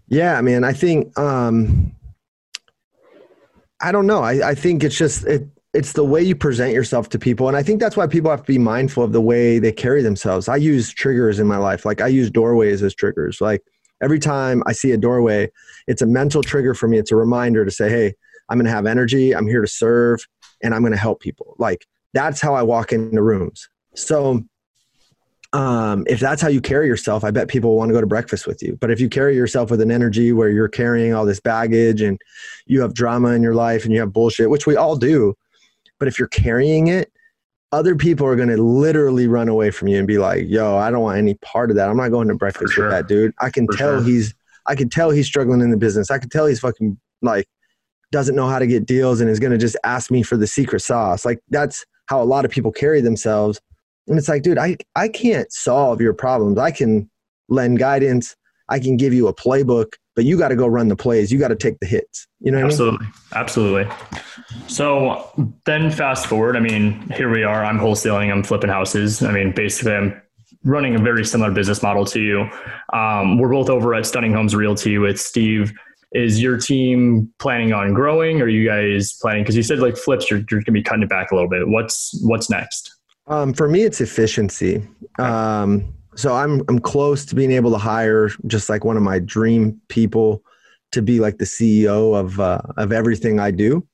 [0.08, 1.96] yeah, I mean, I think, um,
[3.80, 4.22] I don't know.
[4.22, 7.56] I, I think it's just, it, it's the way you present yourself to people and
[7.56, 10.50] i think that's why people have to be mindful of the way they carry themselves
[10.50, 13.62] i use triggers in my life like i use doorways as triggers like
[14.04, 15.50] every time i see a doorway
[15.88, 18.14] it's a mental trigger for me it's a reminder to say hey
[18.52, 20.20] i'm going to have energy i'm here to serve
[20.62, 24.44] and i'm going to help people like that's how i walk into rooms so
[25.54, 28.48] um, if that's how you carry yourself, I bet people want to go to breakfast
[28.48, 28.78] with you.
[28.80, 32.20] But if you carry yourself with an energy where you're carrying all this baggage and
[32.66, 35.36] you have drama in your life and you have bullshit, which we all do,
[36.00, 37.12] but if you're carrying it,
[37.74, 40.92] other people are going to literally run away from you and be like, "Yo, I
[40.92, 41.90] don't want any part of that.
[41.90, 42.86] I'm not going to breakfast sure.
[42.86, 43.34] with that dude.
[43.40, 44.04] I can For tell sure.
[44.04, 44.34] he's
[44.68, 46.12] I can tell he's struggling in the business.
[46.12, 47.48] I can tell he's fucking like
[48.12, 50.47] doesn't know how to get deals and is going to just ask me for the
[50.47, 51.26] secret sauce.
[51.26, 53.60] Like that's how a lot of people carry themselves.
[54.08, 56.58] And it's like, dude, I I can't solve your problems.
[56.58, 57.10] I can
[57.50, 58.36] lend guidance.
[58.69, 61.32] I can give you a playbook, but you got to go run the plays.
[61.32, 62.28] You got to take the hits.
[62.39, 63.00] You know Absolutely.
[63.00, 63.13] I mean?
[63.34, 63.95] Absolutely.
[64.67, 67.63] So then fast forward, I mean, here we are.
[67.63, 69.21] I'm wholesaling, I'm flipping houses.
[69.21, 70.21] I mean, basically, I'm
[70.63, 72.50] running a very similar business model to you.
[72.93, 75.74] Um, we're both over at Stunning Homes Realty with Steve.
[76.13, 78.41] Is your team planning on growing?
[78.41, 79.43] Or are you guys planning?
[79.43, 81.50] Because you said like flips, you're, you're going to be cutting it back a little
[81.50, 81.67] bit.
[81.67, 82.93] What's what's next?
[83.28, 84.86] Um, for me, it's efficiency.
[85.19, 89.19] Um, so I'm I'm close to being able to hire just like one of my
[89.19, 90.43] dream people
[90.91, 93.88] to be like the CEO of uh, of everything I do.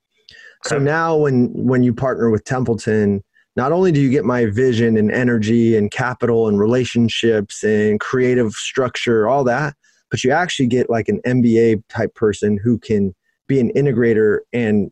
[0.63, 3.23] So now when when you partner with Templeton,
[3.55, 8.53] not only do you get my vision and energy and capital and relationships and creative
[8.53, 9.75] structure, all that,
[10.09, 13.13] but you actually get like an MBA type person who can
[13.47, 14.91] be an integrator and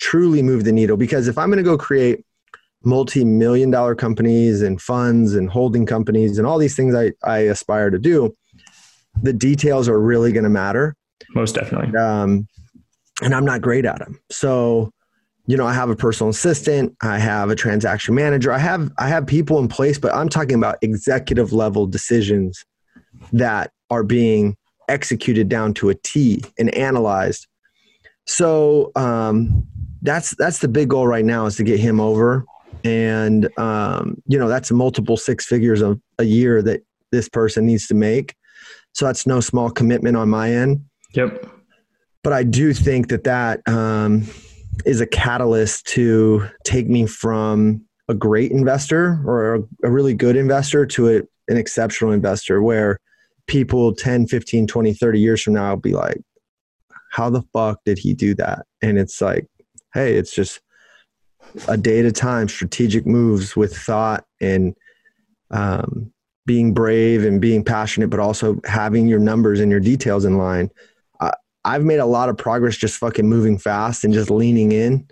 [0.00, 0.96] truly move the needle.
[0.96, 2.24] Because if I'm going to go create
[2.84, 7.90] multi-million dollar companies and funds and holding companies and all these things I, I aspire
[7.90, 8.36] to do,
[9.22, 10.94] the details are really going to matter.
[11.34, 11.96] Most definitely.
[11.96, 12.46] Um,
[13.22, 14.20] and I'm not great at them.
[14.30, 14.90] So,
[15.46, 19.08] you know, I have a personal assistant, I have a transaction manager, I have I
[19.08, 22.64] have people in place, but I'm talking about executive level decisions
[23.32, 24.56] that are being
[24.88, 27.46] executed down to a T and analyzed.
[28.26, 29.66] So um,
[30.02, 32.44] that's that's the big goal right now is to get him over.
[32.84, 37.86] And um, you know that's multiple six figures of a year that this person needs
[37.88, 38.34] to make.
[38.92, 40.84] So that's no small commitment on my end.
[41.14, 41.46] Yep.
[42.22, 44.26] But i do think that that um,
[44.86, 50.34] is a catalyst to take me from a great investor or a, a really good
[50.36, 52.98] investor to a an exceptional investor where
[53.46, 56.20] people 10, 15, 20, 30 years from now will be like,
[57.10, 58.66] how the fuck did he do that?
[58.82, 59.46] And it's like,
[59.92, 60.60] hey, it's just
[61.68, 64.74] a day at a time, strategic moves with thought and
[65.50, 66.12] um,
[66.46, 70.70] being brave and being passionate, but also having your numbers and your details in line.
[71.20, 71.30] Uh,
[71.64, 75.06] I've made a lot of progress just fucking moving fast and just leaning in.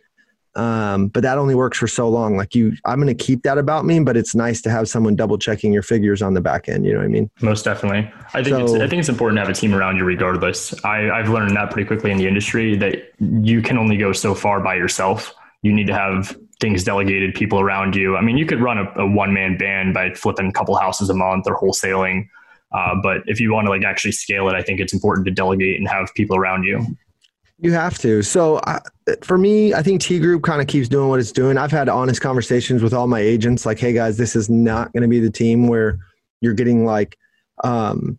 [0.55, 2.37] Um, but that only works for so long.
[2.37, 5.17] Like you, I'm going to keep that about me, but it's nice to have someone
[5.17, 6.85] double checking your figures on the back end.
[6.85, 7.31] You know what I mean?
[7.41, 8.11] Most definitely.
[8.35, 10.75] I think so, it's, I think it's important to have a team around you regardless.
[10.85, 14.35] I, I've learned that pretty quickly in the industry that you can only go so
[14.35, 15.35] far by yourself.
[15.63, 18.17] You need to have things delegated, people around you.
[18.17, 21.09] I mean, you could run a, a one man band by flipping a couple houses
[21.09, 22.29] a month or wholesaling.
[22.73, 25.33] Uh, but if you want to like actually scale it, I think it's important to
[25.33, 26.97] delegate and have people around you.
[27.63, 28.23] You have to.
[28.23, 28.81] So uh,
[29.23, 31.57] for me, I think T Group kind of keeps doing what it's doing.
[31.57, 35.03] I've had honest conversations with all my agents, like, "Hey guys, this is not going
[35.03, 36.01] to be the team where
[36.41, 37.17] you're getting like,
[37.63, 38.19] um,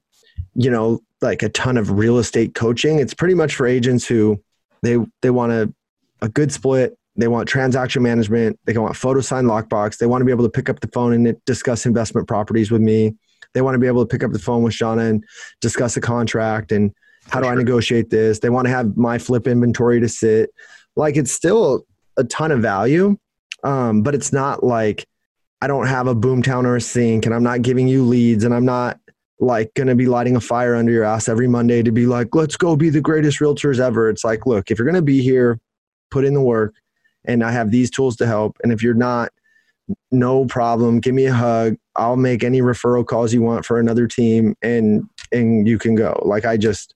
[0.55, 2.99] you know, like a ton of real estate coaching.
[2.99, 4.41] It's pretty much for agents who
[4.81, 5.73] they they want a
[6.21, 6.97] a good split.
[7.17, 8.57] They want transaction management.
[8.63, 9.97] They want photo sign lockbox.
[9.97, 12.81] They want to be able to pick up the phone and discuss investment properties with
[12.81, 13.15] me.
[13.53, 15.23] They want to be able to pick up the phone with Shauna and
[15.59, 16.93] discuss a contract and
[17.29, 17.53] how do sure.
[17.53, 18.39] I negotiate this?
[18.39, 20.49] They want to have my flip inventory to sit.
[20.95, 21.85] Like it's still
[22.17, 23.17] a ton of value,
[23.63, 25.07] um, but it's not like
[25.61, 28.53] I don't have a boomtown or a sink and I'm not giving you leads and
[28.53, 28.99] I'm not
[29.39, 32.35] like going to be lighting a fire under your ass every Monday to be like,
[32.35, 34.09] let's go be the greatest realtors ever.
[34.09, 35.59] It's like, look, if you're going to be here,
[36.11, 36.75] put in the work
[37.25, 38.57] and I have these tools to help.
[38.63, 39.31] And if you're not,
[40.11, 40.99] no problem.
[40.99, 41.75] Give me a hug.
[41.95, 46.21] I'll make any referral calls you want for another team and and you can go.
[46.25, 46.93] Like I just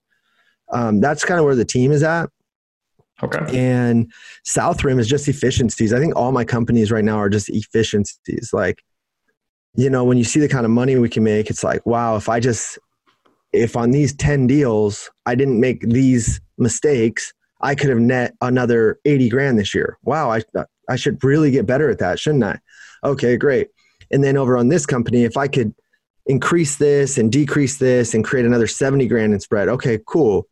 [0.70, 2.30] um, that's kind of where the team is at.
[3.22, 3.58] Okay.
[3.58, 4.12] And
[4.44, 5.92] South Rim is just efficiencies.
[5.92, 8.50] I think all my companies right now are just efficiencies.
[8.52, 8.82] Like,
[9.74, 12.16] you know, when you see the kind of money we can make, it's like, wow,
[12.16, 12.78] if I just,
[13.52, 19.00] if on these 10 deals, I didn't make these mistakes, I could have net another
[19.04, 19.98] 80 grand this year.
[20.04, 20.42] Wow, I,
[20.88, 22.58] I should really get better at that, shouldn't I?
[23.04, 23.68] Okay, great.
[24.10, 25.74] And then over on this company, if I could
[26.26, 30.46] increase this and decrease this and create another 70 grand in spread, okay, cool.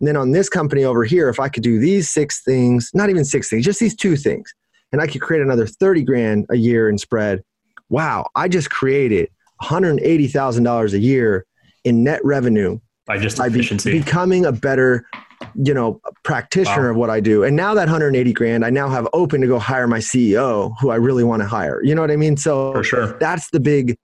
[0.00, 3.10] And then on this company over here, if I could do these six things, not
[3.10, 4.52] even six things, just these two things,
[4.92, 7.42] and I could create another 30 grand a year in spread,
[7.88, 9.28] wow, I just created
[9.62, 11.46] $180,000 a year
[11.84, 13.92] in net revenue by just efficiency.
[13.92, 15.06] Be- becoming a better,
[15.54, 16.90] you know, practitioner wow.
[16.90, 17.42] of what I do.
[17.42, 20.90] And now that 180 grand, I now have open to go hire my CEO who
[20.90, 21.82] I really want to hire.
[21.82, 22.36] You know what I mean?
[22.36, 23.18] So For sure.
[23.18, 23.96] that's the big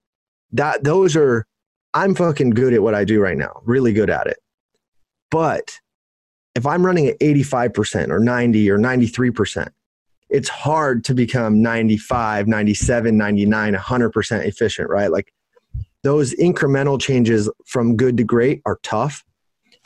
[0.53, 1.47] that those are
[1.93, 4.39] I'm fucking good at what I do right now, really good at it.
[5.31, 5.79] But
[6.55, 9.69] if I'm running at 85% or 90 or 93%,
[10.31, 15.11] it's hard to become 95, 97, 99, 100% efficient, right?
[15.11, 15.33] Like
[16.03, 19.25] those incremental changes from good to great are tough.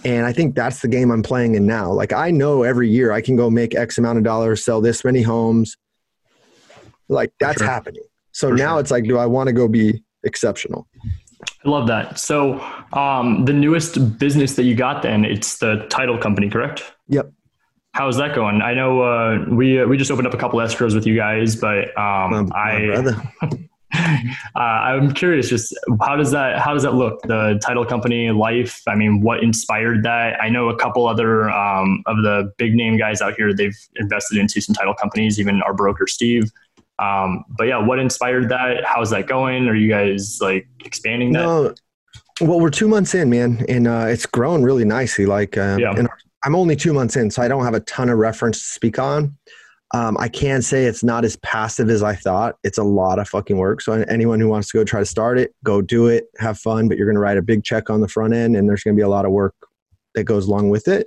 [0.04, 1.90] And I think that's the game I'm playing in now.
[1.90, 5.04] Like I know every year I can go make X amount of dollars, sell this
[5.04, 5.76] many homes.
[7.08, 7.66] Like that's sure.
[7.66, 8.04] happening.
[8.32, 8.80] So For now sure.
[8.80, 10.86] it's like, do I want to go be exceptional?
[11.64, 12.18] I love that.
[12.18, 12.60] So,
[12.92, 16.84] um, the newest business that you got, then it's the title company, correct?
[17.08, 17.32] Yep.
[17.92, 18.62] How's that going?
[18.62, 21.56] I know uh, we uh, we just opened up a couple escrows with you guys,
[21.56, 23.12] but um, I
[24.54, 27.22] uh, I'm curious, just how does that how does that look?
[27.22, 28.82] The title company life.
[28.86, 30.40] I mean, what inspired that?
[30.40, 33.52] I know a couple other um, of the big name guys out here.
[33.52, 35.40] They've invested into some title companies.
[35.40, 36.52] Even our broker Steve.
[36.98, 38.84] Um, but yeah, what inspired that?
[38.84, 39.68] How's that going?
[39.68, 41.42] Are you guys like expanding that?
[41.42, 41.74] No,
[42.40, 45.26] well, we're two months in, man, and uh, it's grown really nicely.
[45.26, 45.94] Like, uh, yeah.
[45.96, 46.08] and
[46.44, 48.98] I'm only two months in, so I don't have a ton of reference to speak
[48.98, 49.36] on.
[49.94, 52.56] Um, I can say it's not as passive as I thought.
[52.62, 53.80] It's a lot of fucking work.
[53.80, 56.88] So anyone who wants to go try to start it, go do it, have fun.
[56.88, 58.94] But you're going to write a big check on the front end, and there's going
[58.94, 59.54] to be a lot of work
[60.14, 61.06] that goes along with it.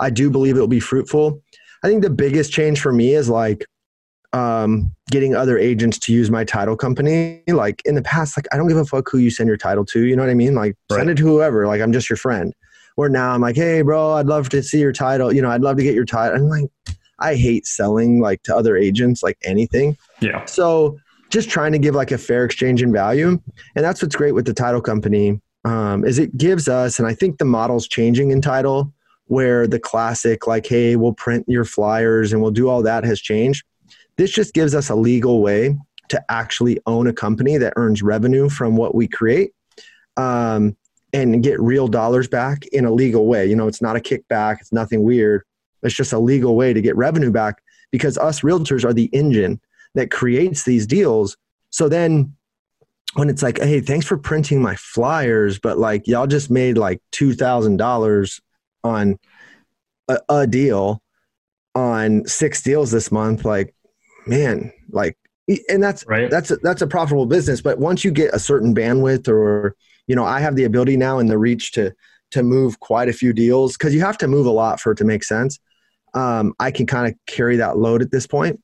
[0.00, 1.42] I do believe it will be fruitful.
[1.82, 3.64] I think the biggest change for me is like
[4.32, 7.42] um, getting other agents to use my title company.
[7.48, 9.84] Like in the past, like I don't give a fuck who you send your title
[9.86, 10.04] to.
[10.04, 10.54] You know what I mean?
[10.54, 10.98] Like right.
[10.98, 11.66] send it to whoever.
[11.66, 12.54] Like I'm just your friend.
[12.96, 15.32] Where now I'm like, hey, bro, I'd love to see your title.
[15.32, 16.36] You know, I'd love to get your title.
[16.36, 16.68] I'm like,
[17.20, 19.96] I hate selling like to other agents, like anything.
[20.20, 20.44] Yeah.
[20.46, 20.98] So
[21.30, 23.40] just trying to give like a fair exchange in value,
[23.76, 27.14] and that's what's great with the title company um, is it gives us, and I
[27.14, 28.92] think the model's changing in title
[29.26, 33.20] where the classic like, hey, we'll print your flyers and we'll do all that has
[33.20, 33.62] changed
[34.18, 35.78] this just gives us a legal way
[36.10, 39.52] to actually own a company that earns revenue from what we create
[40.16, 40.76] um,
[41.12, 43.46] and get real dollars back in a legal way.
[43.46, 45.42] You know, it's not a kickback, it's nothing weird.
[45.82, 49.60] It's just a legal way to get revenue back because us realtors are the engine
[49.94, 51.36] that creates these deals.
[51.70, 52.34] So then
[53.14, 57.00] when it's like, hey, thanks for printing my flyers, but like y'all just made like
[57.12, 58.40] two thousand dollars
[58.82, 59.18] on
[60.08, 61.02] a, a deal
[61.74, 63.44] on six deals this month.
[63.44, 63.74] Like,
[64.28, 65.16] man, like,
[65.68, 66.30] and that's right.
[66.30, 67.60] that's a, that's a profitable business.
[67.60, 69.74] But once you get a certain bandwidth, or
[70.06, 71.92] you know, I have the ability now and the reach to
[72.32, 74.98] to move quite a few deals because you have to move a lot for it
[74.98, 75.58] to make sense.
[76.14, 78.60] Um, I can kind of carry that load at this point,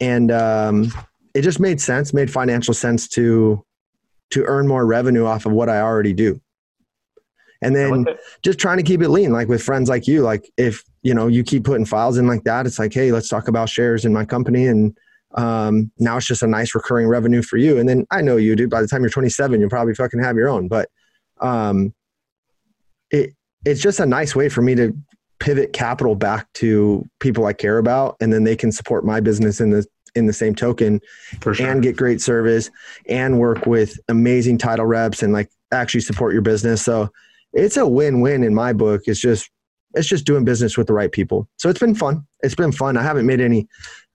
[0.00, 0.92] and um,
[1.34, 3.64] it just made sense, made financial sense to
[4.30, 6.40] to earn more revenue off of what I already do.
[7.60, 8.06] And then
[8.42, 10.22] just trying to keep it lean, like with friends like you.
[10.22, 13.28] Like if you know you keep putting files in like that, it's like, hey, let's
[13.28, 14.96] talk about shares in my company, and
[15.34, 17.78] um, now it's just a nice recurring revenue for you.
[17.78, 18.70] And then I know you, dude.
[18.70, 20.68] By the time you're 27, you'll probably fucking have your own.
[20.68, 20.88] But
[21.40, 21.94] um,
[23.10, 24.96] it it's just a nice way for me to
[25.38, 29.60] pivot capital back to people I care about, and then they can support my business
[29.60, 31.00] in the in the same token,
[31.42, 31.54] sure.
[31.60, 32.70] and get great service,
[33.08, 36.82] and work with amazing title reps, and like actually support your business.
[36.82, 37.08] So
[37.54, 39.02] it's a win-win in my book.
[39.06, 39.50] It's just
[39.94, 41.48] it's just doing business with the right people.
[41.56, 42.26] So it's been fun.
[42.40, 42.96] It's been fun.
[42.96, 43.68] I haven't made any.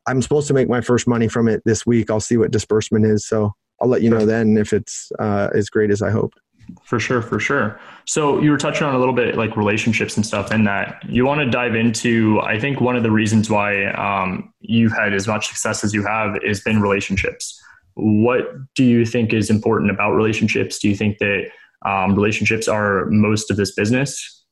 [0.08, 2.10] I'm supposed to make my first money from it this week.
[2.10, 3.28] I'll see what disbursement is.
[3.28, 6.40] So I'll let you know then if it's uh, as great as I hoped.
[6.84, 7.80] For sure, for sure.
[8.06, 11.26] So you were touching on a little bit like relationships and stuff in that you
[11.26, 15.28] want to dive into, I think one of the reasons why um, you've had as
[15.28, 17.62] much success as you have is been relationships.
[17.94, 20.80] What do you think is important about relationships?
[20.80, 21.50] Do you think that
[21.86, 24.46] um, relationships are most of this business?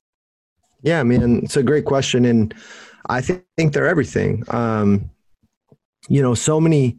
[0.83, 2.53] Yeah, man, it's a great question, and
[3.09, 4.43] I think, think they're everything.
[4.49, 5.09] Um,
[6.09, 6.97] you know, so many,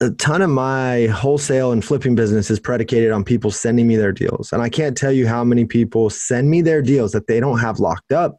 [0.00, 4.12] a ton of my wholesale and flipping business is predicated on people sending me their
[4.12, 7.40] deals, and I can't tell you how many people send me their deals that they
[7.40, 8.38] don't have locked up,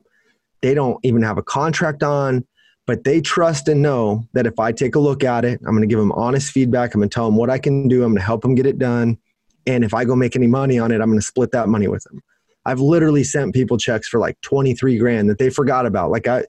[0.61, 2.45] they don't even have a contract on,
[2.85, 5.81] but they trust and know that if I take a look at it, I'm going
[5.81, 6.93] to give them honest feedback.
[6.93, 8.03] I'm going to tell them what I can do.
[8.03, 9.17] I'm going to help them get it done,
[9.65, 11.87] and if I go make any money on it, I'm going to split that money
[11.87, 12.21] with them.
[12.65, 16.11] I've literally sent people checks for like 23 grand that they forgot about.
[16.11, 16.45] Like I,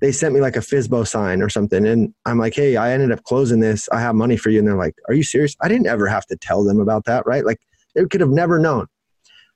[0.00, 1.86] they sent me like a FSBO sign or something.
[1.86, 3.88] And I'm like, Hey, I ended up closing this.
[3.90, 4.58] I have money for you.
[4.58, 5.56] And they're like, are you serious?
[5.60, 7.26] I didn't ever have to tell them about that.
[7.26, 7.44] Right.
[7.44, 7.60] Like
[7.94, 8.86] they could have never known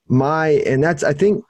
[0.09, 1.45] my, and that's, I think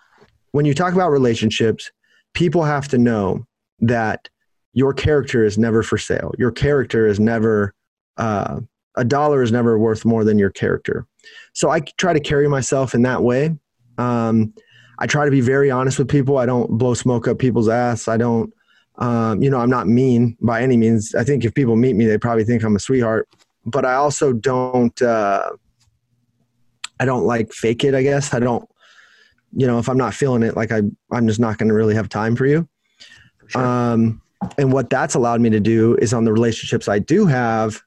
[0.53, 1.91] when you talk about relationships,
[2.35, 3.45] people have to know
[3.81, 4.29] that
[4.73, 6.33] your character is never for sale.
[6.39, 7.75] Your character is never,
[8.17, 8.61] uh,
[8.97, 11.07] a dollar is never worth more than your character.
[11.55, 13.57] So I try to carry myself in that way.
[13.99, 14.55] Um,
[14.99, 16.39] I try to be very honest with people.
[16.39, 18.07] I don't blow smoke up people's ass.
[18.09, 18.53] I don't,
[18.99, 21.15] um, you know, I'm not mean by any means.
[21.15, 23.29] I think if people meet me, they probably think I'm a sweetheart.
[23.65, 25.51] But I also don't, uh,
[27.01, 27.95] I don't like fake it.
[27.95, 28.69] I guess I don't,
[29.55, 31.95] you know, if I'm not feeling it, like I, I'm just not going to really
[31.95, 32.69] have time for you.
[33.49, 33.65] Sure.
[33.65, 34.23] Um,
[34.59, 37.81] and what that's allowed me to do is on the relationships I do have,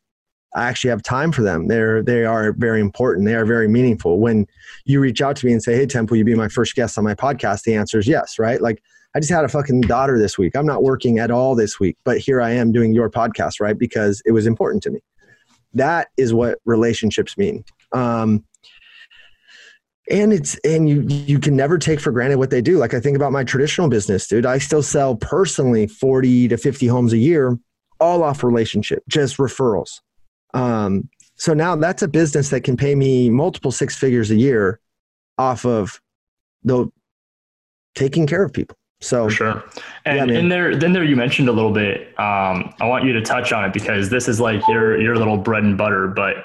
[0.55, 1.67] I actually have time for them.
[1.67, 3.25] They're they are very important.
[3.25, 4.19] They are very meaningful.
[4.19, 4.47] When
[4.85, 7.03] you reach out to me and say, "Hey, Temple, you be my first guest on
[7.03, 8.61] my podcast?" The answer is yes, right?
[8.61, 8.81] Like
[9.15, 10.57] I just had a fucking daughter this week.
[10.57, 13.77] I'm not working at all this week, but here I am doing your podcast, right?
[13.77, 14.99] Because it was important to me.
[15.73, 17.63] That is what relationships mean.
[17.93, 18.43] Um,
[20.11, 22.77] and it's and you you can never take for granted what they do.
[22.77, 24.45] Like I think about my traditional business, dude.
[24.45, 27.57] I still sell personally 40 to 50 homes a year,
[27.99, 30.01] all off relationship, just referrals.
[30.53, 34.79] Um, so now that's a business that can pay me multiple six figures a year
[35.37, 35.99] off of
[36.63, 36.87] the
[37.95, 38.77] taking care of people.
[39.05, 39.63] So For sure.
[40.05, 42.07] And Yeah, in there, then there you mentioned a little bit.
[42.19, 45.37] Um, I want you to touch on it because this is like your your little
[45.37, 46.07] bread and butter.
[46.07, 46.37] But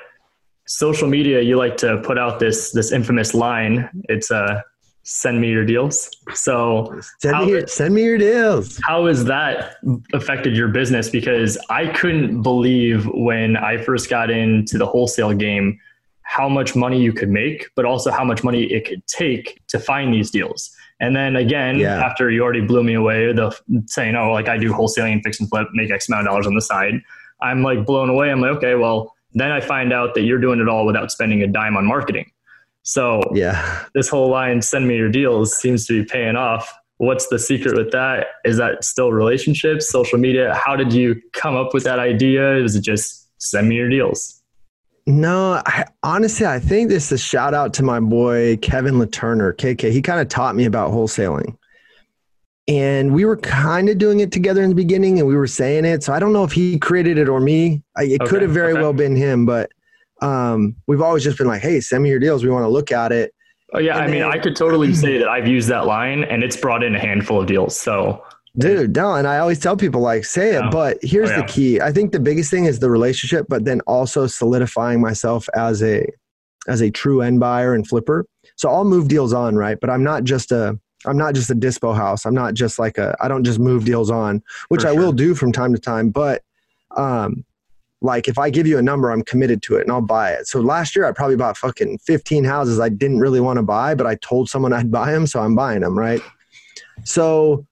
[0.67, 3.89] social media, you like to put out this this infamous line.
[4.09, 4.61] It's uh,
[5.03, 8.79] "Send me your deals." So send How- me your, send me your deals.
[8.87, 9.77] how has that
[10.13, 11.09] affected your business?
[11.11, 15.79] Because I couldn't believe when I first got into the wholesale game
[16.37, 19.79] how much money you could make, but also how much money it could take to
[19.81, 20.71] find these deals.
[21.01, 22.05] And then again, Yeah.
[22.09, 23.51] after you already blew me away, the
[23.87, 26.47] saying, "Oh, like I do wholesaling and fix and flip, make X amount of dollars
[26.47, 26.95] on the side,"
[27.43, 28.31] I'm like blown away.
[28.31, 31.43] I'm like, okay, well, then I find out that you're doing it all without spending
[31.43, 32.31] a dime on marketing.
[32.83, 33.61] So Yeah.
[33.95, 37.75] this whole line send me your deals seems to be paying off what's the secret
[37.77, 41.99] with that is that still relationships social media how did you come up with that
[41.99, 44.40] idea is it just send me your deals
[45.11, 49.55] No, I, honestly, I think this is a shout out to my boy Kevin Laturner,
[49.55, 49.91] KK.
[49.91, 51.57] He kind of taught me about wholesaling.
[52.69, 55.85] And we were kind of doing it together in the beginning and we were saying
[55.85, 56.05] it.
[56.05, 57.83] So I don't know if he created it or me.
[57.97, 58.81] I, it could have very okay.
[58.81, 59.71] well been him, but
[60.23, 62.45] um, we've always just been like, hey, send me your deals.
[62.45, 63.35] We want to look at it.
[63.75, 66.45] oh yeah And i mean i could totally say that i've used that line and
[66.45, 68.25] it's brought in a handful of deals so
[68.61, 70.71] Dude, no, and I always tell people like say it, Yeah.
[70.71, 71.41] but here's Oh, yeah.
[71.43, 71.81] the key.
[71.81, 76.07] I think the biggest thing is the relationship, but then also solidifying myself as a
[76.69, 78.27] as a true end buyer and flipper.
[78.57, 79.79] So I'll move deals on, right?
[79.81, 82.27] But I'm not just a I'm not just a dispo house.
[82.27, 85.01] I'm not just like a I don't just move deals on, which For I sure.
[85.03, 86.43] will do from time to time, but
[86.97, 87.45] um
[88.03, 90.47] like if I give you a number, I'm committed to it and I'll buy it.
[90.47, 93.95] So last year I probably bought fucking 15 houses I didn't really want to buy,
[93.95, 96.21] but I told someone I'd buy them, so I'm buying them, right?
[97.05, 97.67] So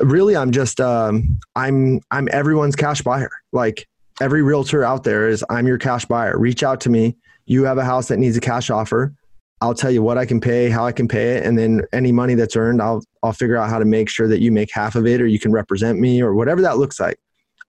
[0.00, 3.30] really I'm just um I'm I'm everyone's cash buyer.
[3.52, 3.86] Like
[4.20, 6.38] every realtor out there is I'm your cash buyer.
[6.38, 7.16] Reach out to me.
[7.46, 9.14] You have a house that needs a cash offer.
[9.60, 12.12] I'll tell you what I can pay, how I can pay it, and then any
[12.12, 14.94] money that's earned, I'll I'll figure out how to make sure that you make half
[14.94, 17.18] of it or you can represent me or whatever that looks like.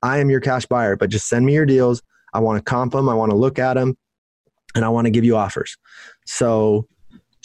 [0.01, 2.01] I am your cash buyer, but just send me your deals.
[2.33, 3.97] I want to comp them, I want to look at them,
[4.75, 5.77] and I want to give you offers.
[6.25, 6.87] So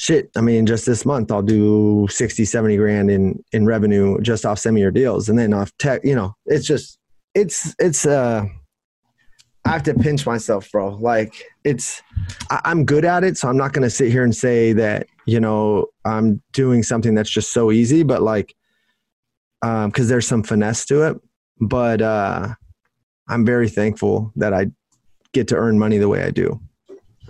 [0.00, 4.46] shit, I mean, just this month I'll do 60, 70 grand in in revenue just
[4.46, 5.28] off your deals.
[5.28, 6.98] And then off tech, you know, it's just
[7.34, 8.46] it's it's uh
[9.66, 10.94] I have to pinch myself, bro.
[10.94, 11.34] Like
[11.64, 12.00] it's,
[12.48, 15.38] I, I'm good at it, so I'm not to sit here and say that you
[15.38, 18.02] know I'm doing something that's just so easy.
[18.02, 18.54] But like,
[19.60, 21.20] um, because there's some finesse to it.
[21.60, 22.54] But uh,
[23.28, 24.68] I'm very thankful that I
[25.34, 26.58] get to earn money the way I do.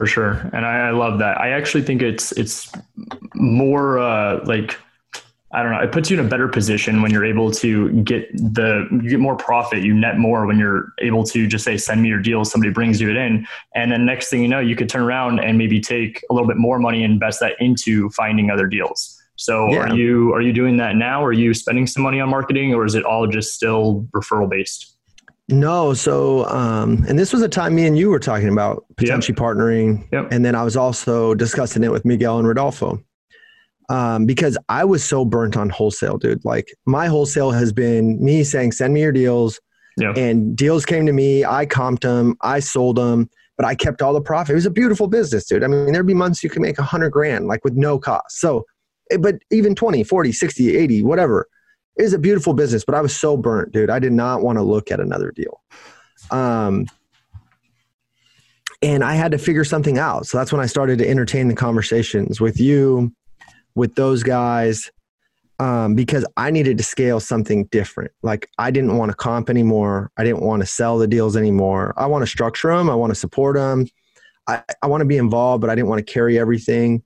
[0.01, 0.48] For sure.
[0.55, 1.38] And I, I love that.
[1.38, 2.72] I actually think it's it's
[3.34, 4.78] more uh like
[5.53, 8.32] i don't know it puts you in a better position when you're able to get
[8.32, 12.01] the you get more profit you net more when you're able to just say send
[12.01, 13.46] me your deal somebody brings you it in.
[13.74, 16.48] And then next thing you know you could turn around and maybe take a little
[16.48, 19.20] bit more money and invest that into finding other deals.
[19.36, 19.80] So Yeah.
[19.80, 21.22] are you are you doing that now?
[21.22, 24.96] Are you spending some money on marketing or is it all just still referral based
[25.51, 29.34] No, so um, and this was a time me and you were talking about potentially
[29.36, 30.28] partnering, Yep.
[30.30, 33.03] and then I was also discussing it with Miguel and Rodolfo
[33.88, 36.44] um, because I was so burnt on wholesale, dude.
[36.44, 39.61] Like my wholesale has been me saying, "Send me your deals,"
[39.96, 41.44] yeah and deals came to me.
[41.44, 44.53] I comped them, I sold them, but I kept all the profit.
[44.53, 45.64] It was a beautiful business, dude.
[45.64, 48.38] I mean, there'd be months you could make a hundred grand, like with no cost.
[48.38, 48.64] So,
[49.11, 51.46] eh, but even 20, 40, 60, 80, whatever.
[51.97, 53.91] It was a beautiful business, but I was so burnt, dude.
[53.91, 55.61] I did not want to look at another deal.
[56.30, 56.86] Um,
[58.82, 60.26] and I had to figure something out.
[60.26, 63.12] So that's when I started to entertain the conversations with you,
[63.74, 64.91] with those guys,
[65.59, 68.12] um, because I needed to scale something different.
[68.22, 70.11] Like I didn't want to comp anymore.
[70.16, 71.93] I didn't want to sell the deals anymore.
[71.99, 72.88] I want to structure them.
[72.88, 73.86] I want to support them.
[74.47, 77.03] I, I want to be involved, but I didn't want to carry everything.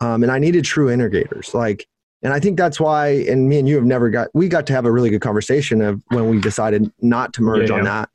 [0.00, 1.52] Um, and I needed true integrators.
[1.52, 1.86] Like,
[2.22, 4.72] and I think that's why, and me and you have never got, we got to
[4.72, 8.00] have a really good conversation of when we decided not to merge Yeah, on yeah.
[8.00, 8.10] that.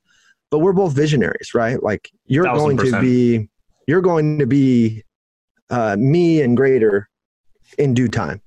[0.50, 1.82] But we're both visionaries, right?
[1.84, 3.50] Like you're going to be,
[3.86, 5.04] you're going to be
[5.70, 7.10] uh, me and greater
[7.78, 8.42] in due time.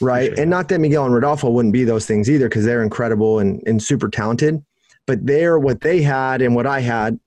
[0.00, 0.24] Right.
[0.24, 3.38] Appreciate And not that Miguel and Rodolfo wouldn't be those things either because they're incredible
[3.38, 4.64] and, and super talented.
[5.06, 7.20] But they're what they had and what I had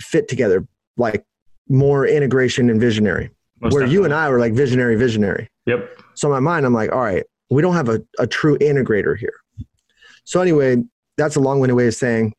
[0.00, 0.66] fit together
[0.96, 1.24] like
[1.68, 3.30] more integration and visionary.
[3.60, 4.12] Most where you and.
[4.14, 5.48] I were like visionary, visionary.
[5.66, 5.88] yep
[6.20, 9.16] So in my mind, I'm like, all right, we don't have a, a true integrator
[9.16, 9.32] here.
[10.24, 10.76] So anyway,
[11.16, 12.34] that's a long-winded way of saying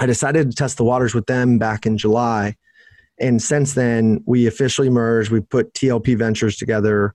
[0.00, 2.56] I decided to test the waters with them back in July.
[3.20, 5.30] And since then, we officially merged.
[5.30, 7.14] We put TLP Ventures together,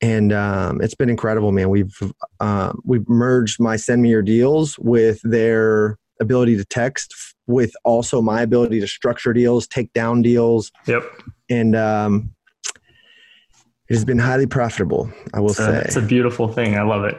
[0.00, 1.68] and um, it's been incredible, man.
[1.68, 1.94] We've
[2.40, 7.14] um, we've merged my send me your deals with their ability to text,
[7.46, 11.04] with also my ability to structure deals, take down deals, yep
[11.50, 12.34] and um,
[13.88, 15.10] it has been highly profitable.
[15.34, 16.76] I will It's a, say, it's a beautiful thing.
[16.76, 17.16] I love it.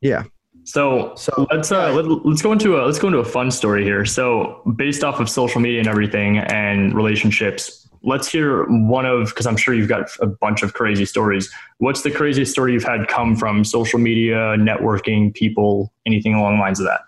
[0.00, 0.24] yeah.
[0.64, 3.82] So, So- let's uh, let, let's go into a let's go into a fun story
[3.82, 4.04] here.
[4.04, 9.46] So based off of social media and everything and relationships, let's hear one of because
[9.46, 11.50] I'm sure you've got a bunch of crazy stories.
[11.78, 16.60] What's the craziest story you've had come from social media, networking, people, anything along the
[16.60, 17.00] lines of that?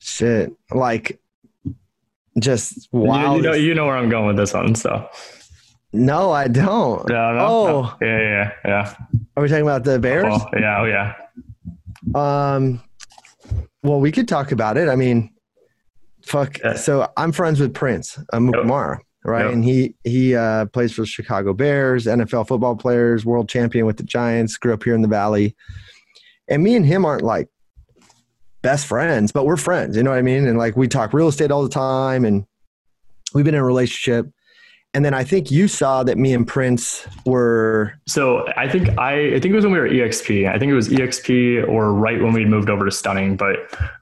[0.00, 1.20] Shit, like
[2.38, 3.36] just You wow.
[3.36, 4.74] You, know, you know where I'm going with this one.
[4.74, 5.08] So
[5.92, 7.08] no, I don't.
[7.08, 7.96] no, no, Oh.
[8.00, 8.06] no.
[8.06, 8.94] yeah, yeah, yeah.
[9.36, 10.26] Are we talking about the Bears?
[10.28, 11.14] Oh, yeah, oh, yeah.
[12.14, 12.82] Um,
[13.82, 14.88] well, we could talk about it.
[14.88, 15.30] I mean,
[16.24, 16.58] fuck.
[16.58, 16.74] Yeah.
[16.74, 19.44] So I'm friends with Prince uh, Mukamara, right?
[19.44, 19.52] Yep.
[19.52, 23.96] And he he uh, plays for the Chicago Bears, NFL football players, world champion with
[23.96, 24.56] the Giants.
[24.56, 25.56] Grew up here in the Valley,
[26.48, 27.48] and me and him aren't like
[28.62, 29.96] best friends, but we're friends.
[29.96, 30.46] You know what I mean?
[30.46, 32.44] And like we talk real estate all the time, and
[33.34, 34.26] we've been in a relationship.
[34.92, 39.34] And then I think you saw that me and Prince were So I think I,
[39.34, 40.48] I think it was when we were at EXP.
[40.52, 43.36] I think it was EXP or right when we moved over to Stunning.
[43.36, 43.56] But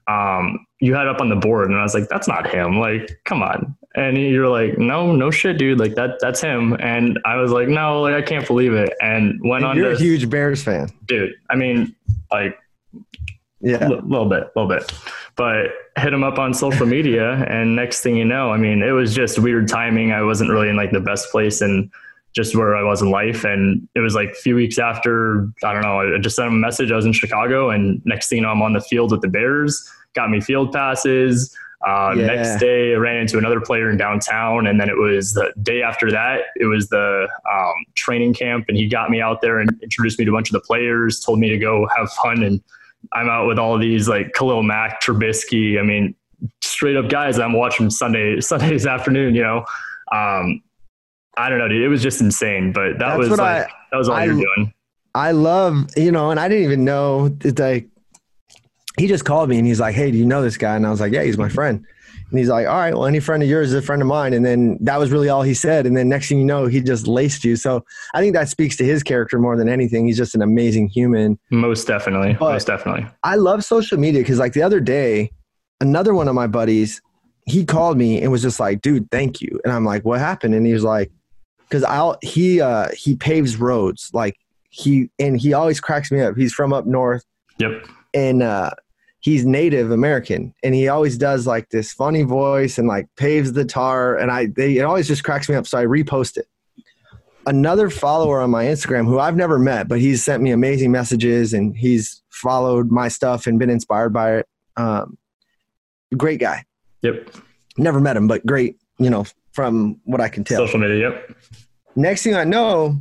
[0.06, 2.78] um, you had it up on the board, and I was like, "That's not him."
[2.78, 3.76] Like, come on.
[3.96, 5.78] And you're like, "No, no shit, dude.
[5.78, 9.38] Like that, that's him." And I was like, "No, like I can't believe it." And
[9.44, 10.88] went on you're to a huge Bears fan.
[11.04, 11.34] dude.
[11.50, 11.94] I mean,
[12.32, 12.56] like
[13.60, 14.90] Yeah, a little bit, a little bit.
[15.38, 18.90] But hit him up on social media, and next thing you know, I mean, it
[18.90, 20.12] was just weird timing.
[20.12, 21.90] I wasn't really in like the best place and
[22.34, 23.44] just where I was in life.
[23.44, 26.54] And it was like a few weeks after, I don't know, I just sent him
[26.54, 26.90] a message.
[26.90, 29.28] I was in Chicago, and next thing you know, I'm on the field with the
[29.28, 29.88] Bears.
[30.14, 31.56] Got me field passes.
[31.86, 32.26] Uh, yeah.
[32.26, 35.82] Next day, I ran into another player in downtown, and then it was the day
[35.82, 36.46] after that.
[36.56, 40.24] It was the um, training camp, and he got me out there and introduced me
[40.24, 41.20] to a bunch of the players.
[41.20, 42.60] Told me to go have fun, and
[43.12, 45.78] I'm out with all these like Khalil Mack, Trubisky.
[45.78, 46.14] I mean,
[46.62, 49.34] straight up guys I'm watching Sunday Sundays afternoon.
[49.34, 49.58] You know,
[50.12, 50.62] um,
[51.36, 51.82] I don't know, dude.
[51.82, 54.34] It was just insane, but that That's was like, I, that was all I, you're
[54.34, 54.72] doing.
[55.14, 57.88] I love, you know, and I didn't even know that like
[58.98, 60.76] he just called me and he's like, Hey, do you know this guy?
[60.76, 61.84] And I was like, Yeah, he's my friend.
[62.30, 64.34] And he's like, All right, well, any friend of yours is a friend of mine.
[64.34, 65.86] And then that was really all he said.
[65.86, 67.56] And then next thing you know, he just laced you.
[67.56, 70.06] So I think that speaks to his character more than anything.
[70.06, 71.38] He's just an amazing human.
[71.50, 72.34] Most definitely.
[72.34, 73.06] But Most definitely.
[73.22, 75.30] I love social media because like the other day,
[75.80, 77.00] another one of my buddies,
[77.46, 79.58] he called me and was just like, dude, thank you.
[79.64, 80.54] And I'm like, what happened?
[80.54, 81.10] And he was like,
[81.68, 84.36] because I'll he uh he paves roads like
[84.70, 86.36] he and he always cracks me up.
[86.36, 87.24] He's from up north.
[87.58, 87.86] Yep.
[88.14, 88.70] And uh
[89.20, 93.64] he's Native American and he always does like this funny voice and like paves the
[93.64, 95.66] tar and I they it always just cracks me up.
[95.66, 96.46] So I repost it.
[97.46, 101.54] Another follower on my Instagram who I've never met, but he's sent me amazing messages
[101.54, 104.48] and he's followed my stuff and been inspired by it.
[104.76, 105.16] Um,
[106.16, 106.64] great guy.
[107.02, 107.30] Yep.
[107.78, 110.66] Never met him, but great, you know, from what I can tell.
[110.66, 111.36] Social media, yep.
[111.96, 113.00] Next thing I know,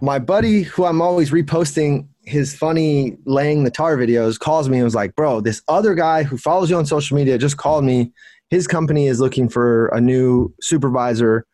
[0.00, 4.84] my buddy who I'm always reposting his funny laying the tar videos calls me and
[4.84, 8.10] was like, bro, this other guy who follows you on social media just called me.
[8.48, 11.46] His company is looking for a new supervisor.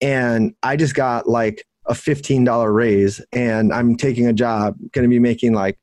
[0.00, 5.08] And I just got like a $15 raise and I'm taking a job, going to
[5.08, 5.78] be making like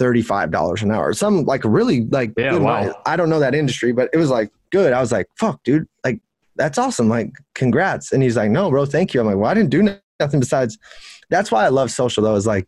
[0.00, 1.12] $35 an hour.
[1.12, 2.94] Some like really like, yeah, wow.
[3.04, 4.94] I don't know that industry, but it was like good.
[4.94, 6.20] I was like, fuck, dude, like
[6.56, 7.08] that's awesome.
[7.08, 8.12] Like, congrats.
[8.12, 9.20] And he's like, no, bro, thank you.
[9.20, 10.78] I'm like, well, I didn't do nothing besides.
[11.28, 12.34] That's why I love social though.
[12.34, 12.66] Is like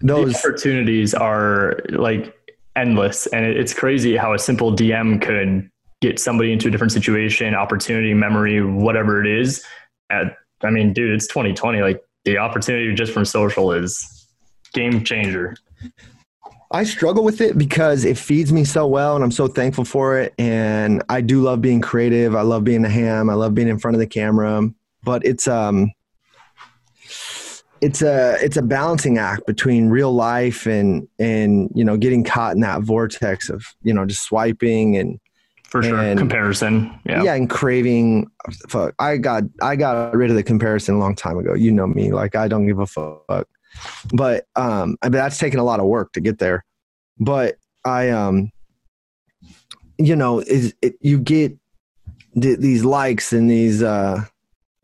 [0.00, 2.34] those the opportunities are like
[2.76, 5.70] endless, and it's crazy how a simple DM could
[6.00, 9.64] get somebody into a different situation, opportunity, memory, whatever it is.
[10.10, 11.82] At, I mean, dude, it's 2020.
[11.82, 14.28] Like the opportunity just from social is
[14.72, 15.56] game changer.
[16.70, 20.18] I struggle with it because it feeds me so well and I'm so thankful for
[20.18, 20.34] it.
[20.38, 22.36] And I do love being creative.
[22.36, 23.30] I love being a ham.
[23.30, 24.68] I love being in front of the camera.
[25.02, 25.90] But it's um
[27.80, 32.54] it's a it's a balancing act between real life and and you know getting caught
[32.54, 35.18] in that vortex of you know just swiping and
[35.64, 35.98] for sure.
[35.98, 36.98] and, comparison.
[37.04, 37.22] Yeah.
[37.22, 38.30] Yeah and craving.
[38.68, 38.94] Fuck.
[38.98, 41.54] I got i got rid of the comparison a long time ago.
[41.54, 42.10] You know me.
[42.12, 43.46] Like i don't give a fuck.
[44.12, 46.64] But um, I mean, that's taken a lot of work to get there.
[47.18, 48.50] But I, um,
[49.98, 51.56] you know, is it, you get
[52.40, 54.24] th- these likes and these, uh,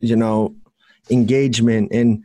[0.00, 0.54] you know,
[1.10, 2.22] engagement and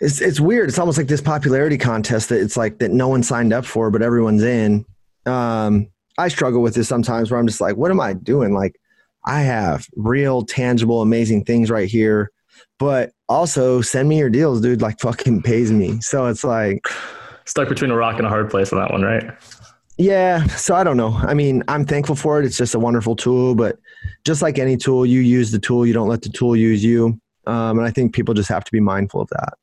[0.00, 0.68] it's it's weird.
[0.68, 3.90] It's almost like this popularity contest that it's like that no one signed up for,
[3.90, 4.84] but everyone's in.
[5.26, 5.88] Um,
[6.18, 8.54] I struggle with this sometimes where I'm just like, what am I doing?
[8.54, 8.80] Like,
[9.24, 12.32] I have real, tangible, amazing things right here
[12.78, 14.80] but also send me your deals, dude.
[14.80, 16.00] Like fucking pays me.
[16.00, 16.86] So it's like
[17.44, 19.24] stuck between a rock and a hard place on that one, right?
[19.96, 20.46] Yeah.
[20.46, 21.14] So I don't know.
[21.14, 22.46] I mean, I'm thankful for it.
[22.46, 23.78] It's just a wonderful tool, but
[24.24, 25.84] just like any tool, you use the tool.
[25.84, 27.20] You don't let the tool use you.
[27.46, 29.54] Um, and I think people just have to be mindful of that.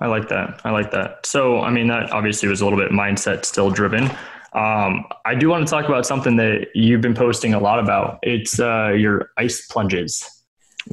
[0.00, 0.60] I like that.
[0.64, 1.24] I like that.
[1.26, 4.10] So, I mean, that obviously was a little bit mindset still driven.
[4.54, 8.18] Um, I do want to talk about something that you've been posting a lot about.
[8.22, 10.28] It's uh, your ice plunges.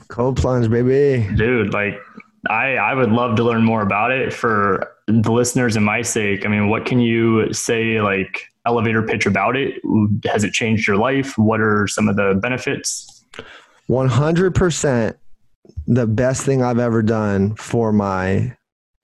[0.07, 1.27] Cold plunge, baby.
[1.35, 1.99] Dude, like
[2.47, 6.45] I I would love to learn more about it for the listeners and my sake.
[6.45, 9.81] I mean, what can you say like elevator pitch about it?
[10.25, 11.37] Has it changed your life?
[11.37, 13.25] What are some of the benefits?
[13.89, 15.15] 100%
[15.87, 18.55] the best thing I've ever done for my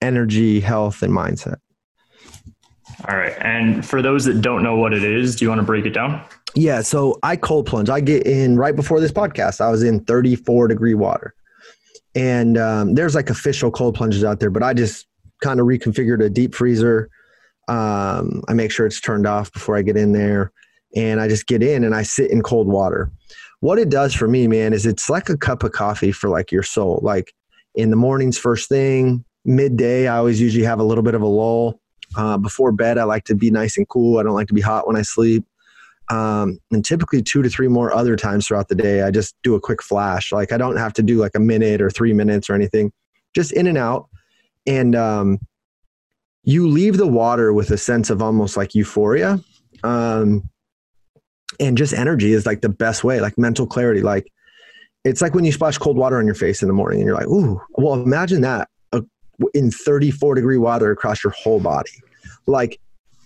[0.06, 1.56] energy, health and mindset.
[3.08, 3.36] All right.
[3.40, 5.90] And for those that don't know what it is, do you want to break it
[5.90, 6.24] down?
[6.54, 6.80] Yeah.
[6.80, 7.90] So I cold plunge.
[7.90, 9.60] I get in right before this podcast.
[9.60, 11.34] I was in 34 degree water.
[12.14, 15.06] And um, there's like official cold plunges out there, but I just
[15.42, 17.10] kind of reconfigured a deep freezer.
[17.68, 20.52] Um, I make sure it's turned off before I get in there.
[20.94, 23.10] And I just get in and I sit in cold water.
[23.60, 26.50] What it does for me, man, is it's like a cup of coffee for like
[26.50, 27.00] your soul.
[27.02, 27.34] Like
[27.74, 31.26] in the mornings, first thing, midday, I always usually have a little bit of a
[31.26, 31.80] lull
[32.14, 34.18] uh, before bed, I like to be nice and cool.
[34.18, 35.44] I don't like to be hot when I sleep.
[36.08, 39.54] Um, and typically two to three more other times throughout the day, I just do
[39.54, 40.30] a quick flash.
[40.30, 42.92] Like I don't have to do like a minute or three minutes or anything,
[43.34, 44.08] just in and out.
[44.66, 45.38] And um,
[46.44, 49.40] you leave the water with a sense of almost like euphoria.
[49.82, 50.48] Um,
[51.58, 54.00] and just energy is like the best way, like mental clarity.
[54.00, 54.30] Like
[55.04, 57.16] it's like when you splash cold water on your face in the morning and you're
[57.16, 58.68] like, ooh, well, imagine that
[59.54, 61.90] in 34 degree water across your whole body.
[62.46, 62.80] Like,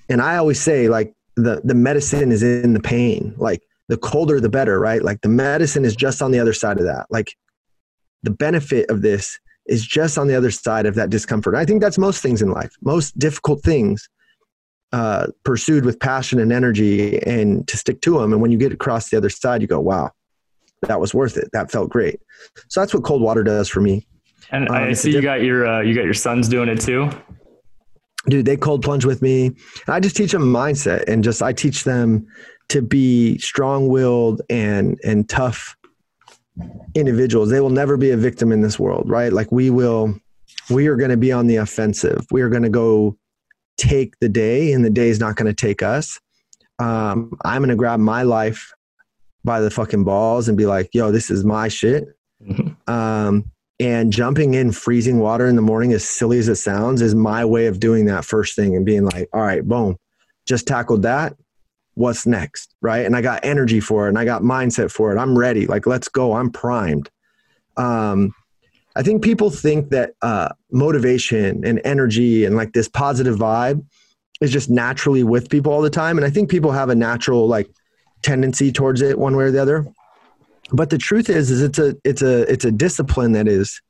[0.08, 3.34] and I always say, like, the, the medicine is in the pain.
[3.36, 5.02] Like, the colder, the better, right?
[5.02, 7.06] Like, the medicine is just on the other side of that.
[7.10, 7.34] Like,
[8.22, 11.54] the benefit of this is just on the other side of that discomfort.
[11.54, 12.72] I think that's most things in life.
[12.82, 14.08] Most difficult things
[14.92, 18.32] uh, pursued with passion and energy and to stick to them.
[18.32, 20.10] And when you get across the other side, you go, wow,
[20.82, 21.48] that was worth it.
[21.52, 22.20] That felt great.
[22.68, 24.06] So that's what cold water does for me.
[24.52, 27.10] And um, I see you got your uh, you got your sons doing it too.
[28.26, 29.52] Dude, they cold plunge with me.
[29.88, 32.26] I just teach them mindset and just I teach them
[32.68, 35.76] to be strong-willed and and tough
[36.94, 37.50] individuals.
[37.50, 39.32] They will never be a victim in this world, right?
[39.32, 40.14] Like we will
[40.68, 42.26] we are going to be on the offensive.
[42.30, 43.16] We are going to go
[43.76, 46.20] take the day and the day is not going to take us.
[46.78, 48.72] Um, I'm going to grab my life
[49.44, 52.04] by the fucking balls and be like, yo, this is my shit.
[52.42, 52.92] Mm-hmm.
[52.92, 57.14] Um, and jumping in freezing water in the morning, as silly as it sounds, is
[57.14, 59.96] my way of doing that first thing and being like, all right, boom,
[60.46, 61.34] just tackled that.
[61.94, 62.74] What's next?
[62.82, 63.06] Right.
[63.06, 65.18] And I got energy for it and I got mindset for it.
[65.18, 65.66] I'm ready.
[65.66, 66.34] Like, let's go.
[66.34, 67.10] I'm primed.
[67.78, 68.34] Um,
[68.94, 73.84] I think people think that uh, motivation and energy and like this positive vibe
[74.42, 76.18] is just naturally with people all the time.
[76.18, 77.70] And I think people have a natural like
[78.22, 79.86] tendency towards it one way or the other.
[80.72, 83.80] But the truth is, is it's a it's a it's a discipline that is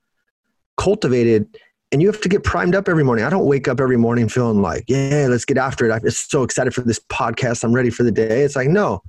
[0.77, 1.47] cultivated
[1.93, 3.25] and you have to get primed up every morning.
[3.25, 5.93] I don't wake up every morning feeling like, yeah, let's get after it.
[5.93, 7.65] I'm so excited for this podcast.
[7.65, 8.43] I'm ready for the day.
[8.43, 9.03] It's like, no,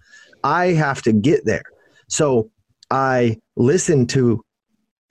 [0.44, 1.64] I have to get there.
[2.08, 2.50] So
[2.90, 4.44] I listen to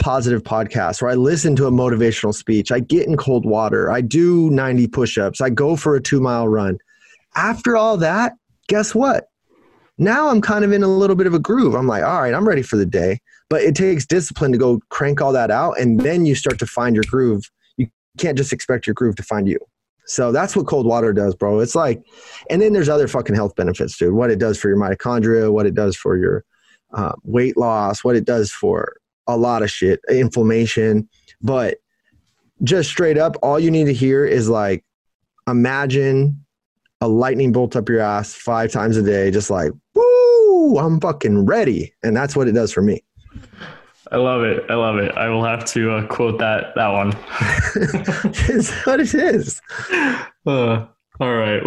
[0.01, 2.73] positive podcasts or I listen to a motivational speech.
[2.73, 3.91] I get in cold water.
[3.91, 5.41] I do 90 push ups.
[5.41, 6.79] I go for a two mile run.
[7.37, 8.33] After all that,
[8.67, 9.30] guess what?
[10.01, 11.75] Now I'm kind of in a little bit of a groove.
[11.75, 13.21] I'm like, all right, I'm ready for the day.
[13.51, 15.79] But it takes discipline to go crank all that out.
[15.79, 17.45] And then you start to find your groove.
[17.77, 19.59] You can't just expect your groove to find you.
[20.07, 21.61] So that's what cold water does, bro.
[21.61, 22.03] It's like,
[22.49, 24.15] and then there's other fucking health benefits, dude.
[24.15, 26.45] What it does for your mitochondria, what it does for your
[26.95, 28.97] uh, weight loss, what it does for
[29.27, 31.09] a lot of shit, inflammation.
[31.43, 31.79] But
[32.65, 34.85] just straight up, all you need to hear is like,
[35.47, 36.45] imagine
[37.01, 41.47] a lightning bolt up your ass five times a day, just like, woo, I'm fucking
[41.47, 41.95] ready.
[42.03, 43.03] And that's what it does for me.
[44.13, 44.65] I love it.
[44.69, 45.13] I love it.
[45.17, 47.13] I will have to uh, quote that that one.
[48.49, 49.61] it's what it is.
[50.47, 50.87] Uh,
[51.21, 51.63] all right.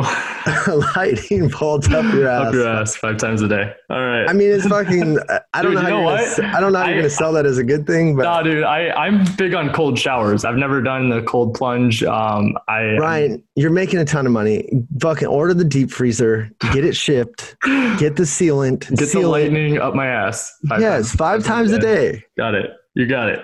[0.95, 2.47] Lightning bolts up your ass.
[2.47, 3.71] Up your ass five times a day.
[3.89, 4.27] All right.
[4.27, 5.19] I mean, it's fucking.
[5.53, 7.09] I don't dude, know how you are gonna, I don't know how I, you're gonna
[7.11, 8.63] sell that as a good thing, but nah, dude.
[8.63, 10.43] I I'm big on cold showers.
[10.43, 12.03] I've never done the cold plunge.
[12.03, 14.67] Um, I Ryan, you're making a ton of money.
[14.99, 17.55] Fucking order the deep freezer, get it shipped,
[17.99, 19.81] get the sealant, get seal the lightning it.
[19.81, 20.51] up my ass.
[20.67, 22.11] Five yes, times, five times a day.
[22.13, 22.23] day.
[22.37, 22.71] Got it.
[22.95, 23.39] You got it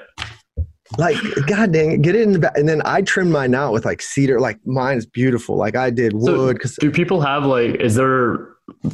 [0.97, 3.71] like god dang it, get it in the back and then i trimmed mine out
[3.71, 5.55] with like cedar like mine's beautiful.
[5.55, 8.49] Like i did wood because do people have like is there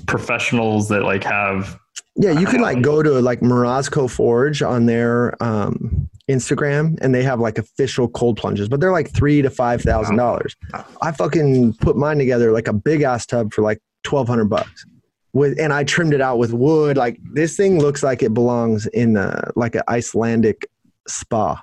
[0.06, 1.80] professionals that like have
[2.16, 7.24] yeah you can like go to like Morozko Forge on their um instagram and they
[7.24, 10.56] have like official cold plunges but they're like three to five thousand dollars.
[11.02, 13.80] I fucking put mine together like a big ass tub for like
[14.10, 14.86] 1200 bucks
[15.34, 16.98] with and i trimmed it out with wood.
[16.98, 20.68] Like this thing looks like it belongs in a, like an icelandic
[21.08, 21.62] spa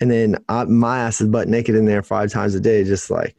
[0.00, 3.10] and then I, my ass is butt naked in there five times a day, just
[3.10, 3.34] like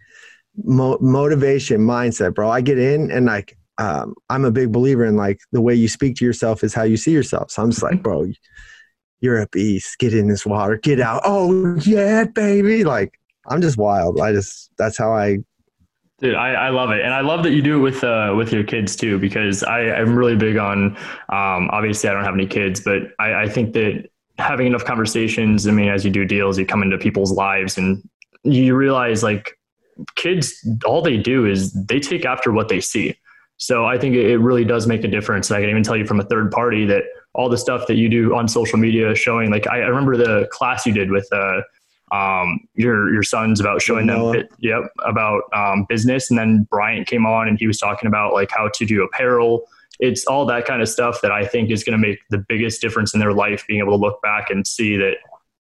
[0.64, 2.50] mo- motivation, mindset, bro.
[2.50, 5.88] I get in and like um, I'm a big believer in like the way you
[5.88, 7.50] speak to yourself is how you see yourself.
[7.52, 8.28] So I'm just like, bro,
[9.22, 9.98] you're a beast.
[10.00, 10.78] Get in this water.
[10.78, 11.22] Get out.
[11.24, 12.84] Oh yeah, baby.
[12.84, 13.14] Like
[13.48, 14.20] I'm just wild.
[14.20, 15.40] I just that's how I.
[16.20, 18.52] Dude, I, I love it, and I love that you do it with uh, with
[18.52, 19.18] your kids too.
[19.18, 20.98] Because I I'm really big on.
[21.30, 24.10] Um, obviously, I don't have any kids, but I, I think that
[24.40, 25.68] having enough conversations.
[25.68, 28.08] I mean, as you do deals, you come into people's lives and
[28.44, 29.58] you realize like
[30.16, 33.16] kids, all they do is they take after what they see.
[33.58, 35.50] So I think it really does make a difference.
[35.50, 37.96] and I can even tell you from a third party that all the stuff that
[37.96, 41.28] you do on social media showing, like I, I remember the class you did with
[41.34, 41.62] uh,
[42.12, 47.26] um, your your sons about showing them, yep, about um, business, and then Bryant came
[47.26, 49.68] on and he was talking about like how to do apparel
[50.00, 52.82] it's all that kind of stuff that I think is going to make the biggest
[52.82, 55.16] difference in their life, being able to look back and see that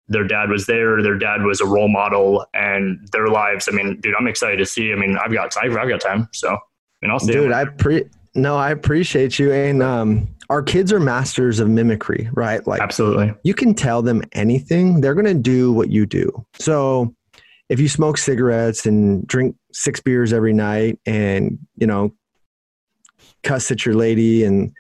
[0.07, 3.69] their dad was there, their dad was a role model, and their lives.
[3.71, 4.91] I mean, dude, I'm excited to see.
[4.91, 6.57] I mean, I've got I've, I've got time, so I
[7.01, 7.33] mean, I'll see.
[7.33, 12.29] Dude, I pre no, I appreciate you, and um, our kids are masters of mimicry,
[12.33, 12.65] right?
[12.65, 16.45] Like, absolutely, you can tell them anything, they're going to do what you do.
[16.59, 17.13] So
[17.69, 22.11] if you smoke cigarettes and drink six beers every night and you know
[23.43, 24.71] cuss at your lady and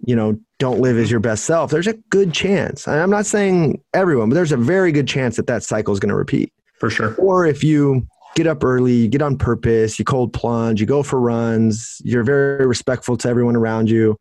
[0.00, 2.86] you know don't live as your best self there's a good chance.
[2.86, 6.10] I'm not saying everyone but there's a very good chance that that cycle is going
[6.10, 6.52] to repeat.
[6.78, 7.14] For sure.
[7.16, 8.06] Or if you
[8.36, 12.22] get up early you get on purpose you cold plunge you go for runs you're
[12.22, 14.16] very respectful to everyone around you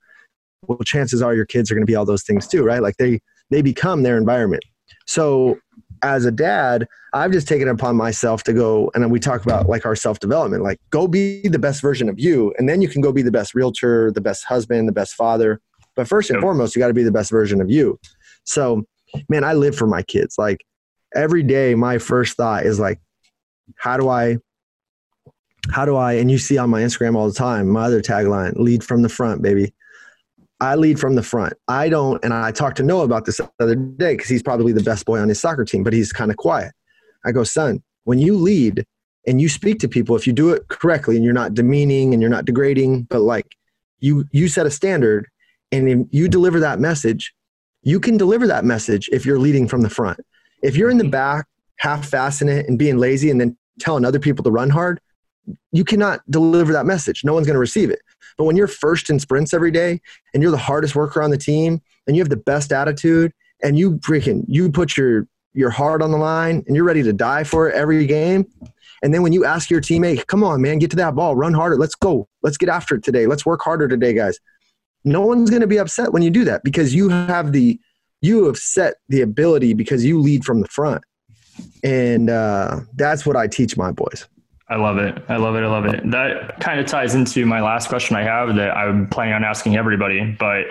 [0.65, 2.81] well chances are your kids are going to be all those things too right?
[2.81, 3.19] Like they
[3.49, 4.63] they become their environment.
[5.05, 5.57] So
[6.03, 9.67] as a dad, I've just taken upon myself to go and then we talk about
[9.67, 12.89] like our self development, like go be the best version of you, and then you
[12.89, 15.59] can go be the best realtor, the best husband, the best father.
[15.95, 17.99] But first and foremost, you got to be the best version of you.
[18.43, 18.83] So,
[19.29, 20.35] man, I live for my kids.
[20.37, 20.63] Like
[21.15, 22.99] every day, my first thought is like,
[23.77, 24.37] how do I,
[25.71, 28.53] how do I, and you see on my Instagram all the time, my other tagline,
[28.55, 29.73] lead from the front, baby.
[30.59, 31.53] I lead from the front.
[31.67, 34.73] I don't, and I talked to Noah about this the other day because he's probably
[34.73, 36.73] the best boy on his soccer team, but he's kind of quiet.
[37.25, 38.85] I go, son, when you lead
[39.27, 42.21] and you speak to people, if you do it correctly and you're not demeaning and
[42.21, 43.45] you're not degrading, but like
[43.99, 45.27] you you set a standard
[45.71, 47.33] and you deliver that message,
[47.83, 50.19] you can deliver that message if you're leading from the front.
[50.63, 51.45] If you're in the back,
[51.77, 54.99] half fassing it and being lazy and then telling other people to run hard,
[55.71, 57.23] you cannot deliver that message.
[57.23, 57.99] No one's going to receive it.
[58.37, 60.01] But when you're first in sprints every day
[60.33, 63.33] and you're the hardest worker on the team and you have the best attitude
[63.63, 67.13] and you freaking you put your your heart on the line and you're ready to
[67.13, 68.45] die for it every game.
[69.03, 71.53] And then when you ask your teammate, come on, man, get to that ball, run
[71.53, 74.39] harder, let's go, let's get after it today, let's work harder today, guys.
[75.03, 77.79] No one's going to be upset when you do that because you have the
[78.21, 81.03] you have set the ability because you lead from the front,
[81.83, 84.27] and uh, that's what I teach my boys.
[84.69, 85.23] I love it.
[85.29, 85.63] I love it.
[85.63, 86.11] I love it.
[86.11, 89.77] That kind of ties into my last question I have that I'm planning on asking
[89.77, 90.65] everybody, but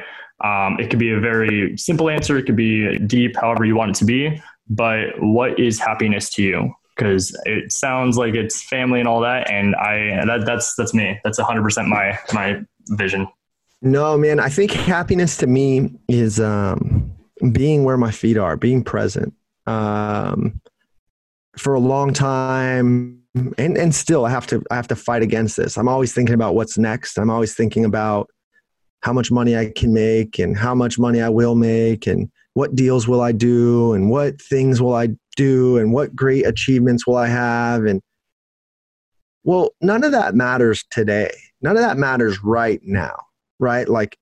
[0.45, 2.37] um, it could be a very simple answer.
[2.37, 4.43] It could be deep, however you want it to be.
[4.69, 6.75] But what is happiness to you?
[6.95, 11.19] Because it sounds like it's family and all that, and I that that's that's me.
[11.25, 13.29] That's 100 percent my my vision.
[13.83, 14.41] No, man.
[14.41, 17.13] I think happiness to me is um,
[17.53, 19.35] being where my feet are, being present.
[19.67, 20.61] Um,
[21.59, 25.57] for a long time, and and still I have to I have to fight against
[25.57, 25.77] this.
[25.77, 27.19] I'm always thinking about what's next.
[27.19, 28.31] I'm always thinking about
[29.03, 32.75] how much money I can make and how much money I will make and what
[32.75, 37.17] deals will I do and what things will I do and what great achievements will
[37.17, 38.01] I have and
[39.45, 41.31] well, none of that matters today.
[41.63, 43.15] None of that matters right now,
[43.61, 43.89] right?
[43.89, 44.19] Like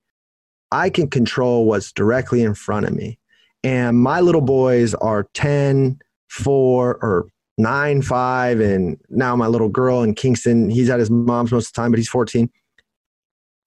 [0.71, 3.17] I can control what's directly in front of me.
[3.63, 5.97] And my little boys are 10,
[6.29, 11.51] 4 or nine, five, and now my little girl in Kingston, he's at his mom's
[11.51, 12.49] most of the time, but he's 14.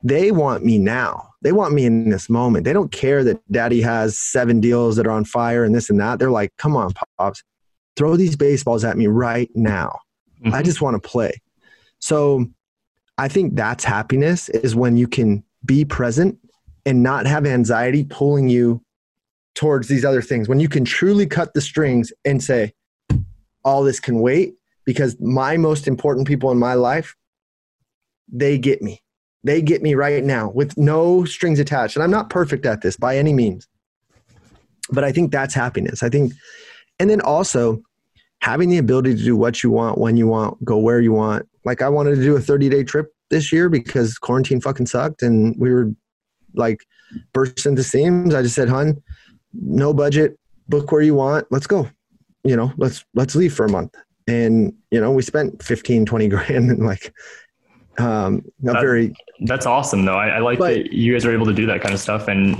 [0.02, 1.30] They want me now.
[1.42, 2.64] They want me in this moment.
[2.64, 6.00] They don't care that daddy has seven deals that are on fire and this and
[6.00, 6.18] that.
[6.18, 7.42] They're like, come on, pops,
[7.96, 9.98] throw these baseballs at me right now.
[10.42, 10.54] Mm-hmm.
[10.54, 11.32] I just want to play.
[11.98, 12.46] So
[13.16, 16.38] I think that's happiness is when you can be present
[16.86, 18.82] and not have anxiety pulling you
[19.54, 20.48] towards these other things.
[20.48, 22.72] When you can truly cut the strings and say,
[23.64, 24.54] all this can wait
[24.84, 27.14] because my most important people in my life,
[28.32, 29.02] they get me.
[29.44, 31.94] They get me right now with no strings attached.
[31.94, 33.68] And I'm not perfect at this by any means.
[34.90, 36.02] But I think that's happiness.
[36.02, 36.32] I think,
[36.98, 37.82] and then also
[38.40, 41.46] having the ability to do what you want, when you want, go where you want.
[41.66, 45.22] Like I wanted to do a 30 day trip this year because quarantine fucking sucked
[45.22, 45.92] and we were
[46.54, 46.86] like
[47.34, 48.34] burst into seams.
[48.34, 49.02] I just said, hun,
[49.52, 51.90] no budget, book where you want, let's go
[52.44, 53.94] you know, let's let's leave for a month.
[54.26, 57.12] And you know, we spent 15, 20 grand and like
[57.98, 60.16] um not that, very that's awesome though.
[60.16, 62.28] I, I like but, that you guys are able to do that kind of stuff
[62.28, 62.56] and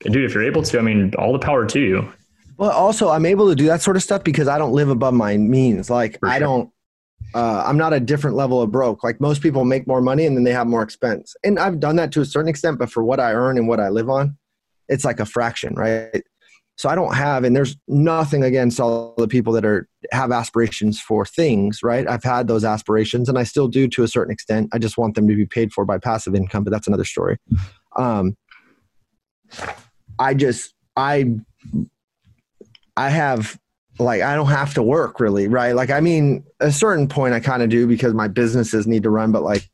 [0.00, 2.12] dude, if you're able to, I mean, all the power to you.
[2.56, 5.14] Well, also I'm able to do that sort of stuff because I don't live above
[5.14, 5.90] my means.
[5.90, 6.70] Like I don't
[7.34, 9.04] uh, I'm not a different level of broke.
[9.04, 11.36] Like most people make more money and then they have more expense.
[11.44, 13.80] And I've done that to a certain extent, but for what I earn and what
[13.80, 14.36] I live on,
[14.88, 16.24] it's like a fraction, right?
[16.78, 21.00] So I don't have, and there's nothing against all the people that are have aspirations
[21.00, 22.06] for things, right?
[22.08, 24.68] I've had those aspirations, and I still do to a certain extent.
[24.72, 27.38] I just want them to be paid for by passive income, but that's another story.
[27.96, 28.36] Um,
[30.20, 31.34] I just I
[32.96, 33.58] I have
[33.98, 35.72] like I don't have to work really, right?
[35.72, 39.10] Like I mean, a certain point I kind of do because my businesses need to
[39.10, 39.68] run, but like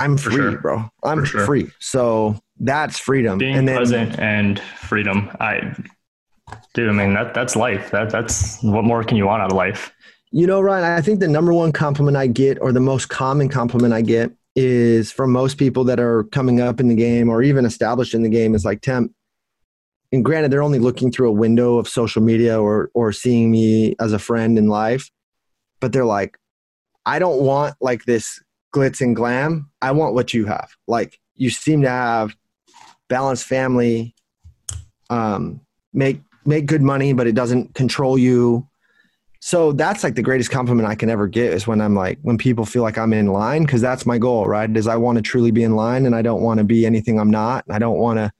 [0.00, 0.58] I'm free, sure.
[0.58, 0.88] bro.
[1.04, 1.44] I'm sure.
[1.44, 1.70] free.
[1.78, 3.38] So that's freedom.
[3.38, 5.30] Being and then, present and freedom.
[5.40, 5.74] I
[6.74, 7.90] dude, I mean that that's life.
[7.90, 9.92] That that's what more can you want out of life?
[10.30, 13.48] You know, Ryan, I think the number one compliment I get, or the most common
[13.48, 17.42] compliment I get, is from most people that are coming up in the game or
[17.42, 19.12] even established in the game is like, Temp,
[20.12, 23.94] and granted, they're only looking through a window of social media or or seeing me
[24.00, 25.10] as a friend in life,
[25.80, 26.36] but they're like,
[27.06, 28.42] I don't want like this
[28.74, 29.70] glitz and glam.
[29.80, 30.70] I want what you have.
[30.86, 32.34] Like you seem to have
[33.08, 34.14] balanced family,
[35.10, 35.60] um,
[35.92, 38.66] make make good money, but it doesn't control you.
[39.40, 42.38] So that's like the greatest compliment I can ever get is when I'm like when
[42.38, 44.74] people feel like I'm in line because that's my goal, right?
[44.76, 47.20] Is I want to truly be in line and I don't want to be anything
[47.20, 47.64] I'm not.
[47.70, 48.32] I don't want to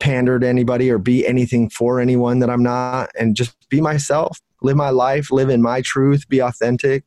[0.00, 4.40] pander to anybody or be anything for anyone that I'm not and just be myself,
[4.62, 7.04] live my life, live in my truth, be authentic.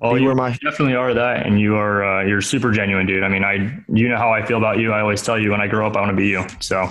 [0.00, 3.22] Oh, you my- definitely are that, and you are uh, you're super genuine, dude.
[3.22, 4.92] I mean, I you know how I feel about you.
[4.92, 6.44] I always tell you when I grow up, I want to be you.
[6.60, 6.88] So,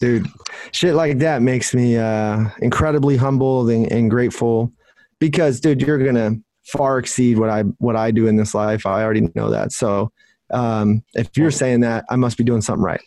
[0.00, 0.26] dude,
[0.72, 4.72] shit like that makes me uh, incredibly humbled and, and grateful
[5.20, 8.84] because, dude, you're gonna far exceed what I what I do in this life.
[8.84, 9.70] I already know that.
[9.70, 10.10] So,
[10.50, 13.00] um, if you're saying that, I must be doing something right.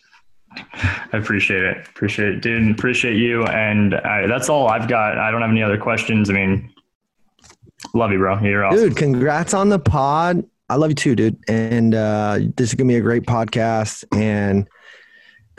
[0.54, 1.86] I appreciate it.
[1.88, 2.70] Appreciate it, dude.
[2.70, 3.44] Appreciate you.
[3.44, 5.18] And I, that's all I've got.
[5.18, 6.28] I don't have any other questions.
[6.28, 6.71] I mean,
[7.94, 8.38] love you, bro.
[8.40, 8.88] You're awesome.
[8.88, 10.44] Dude, congrats on the pod.
[10.68, 11.38] I love you too, dude.
[11.48, 14.04] And uh, this is gonna be a great podcast.
[14.16, 14.68] And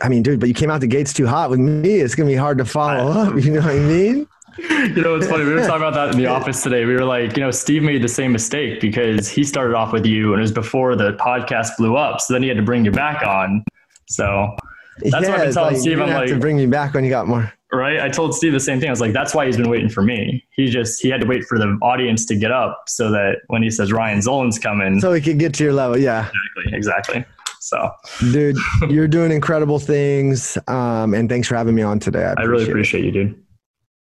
[0.01, 1.95] I mean, dude, but you came out the gates too hot with me.
[1.95, 3.35] It's gonna be hard to follow up.
[3.43, 4.27] You know what I mean?
[4.57, 5.45] you know, it's funny.
[5.45, 6.85] We were talking about that in the office today.
[6.85, 10.05] We were like, you know, Steve made the same mistake because he started off with
[10.05, 12.21] you and it was before the podcast blew up.
[12.21, 13.63] So then he had to bring you back on.
[14.07, 14.55] So
[14.99, 15.99] that's yeah, what I've been telling like, Steve.
[15.99, 17.51] I'm like, to bring me back when you got more.
[17.73, 17.99] Right.
[17.99, 18.87] I told Steve the same thing.
[18.87, 20.45] I was like, that's why he's been waiting for me.
[20.51, 23.63] He just he had to wait for the audience to get up so that when
[23.63, 25.97] he says Ryan Zolan's coming, so he could get to your level.
[25.97, 26.29] Yeah.
[26.67, 26.77] Exactly.
[26.77, 27.25] Exactly.
[27.59, 27.89] So,
[28.31, 28.57] dude,
[28.89, 30.57] you're doing incredible things.
[30.67, 32.25] Um, and thanks for having me on today.
[32.25, 33.07] I, I really appreciate it.
[33.07, 33.43] you, dude.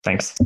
[0.04, 0.38] Thanks.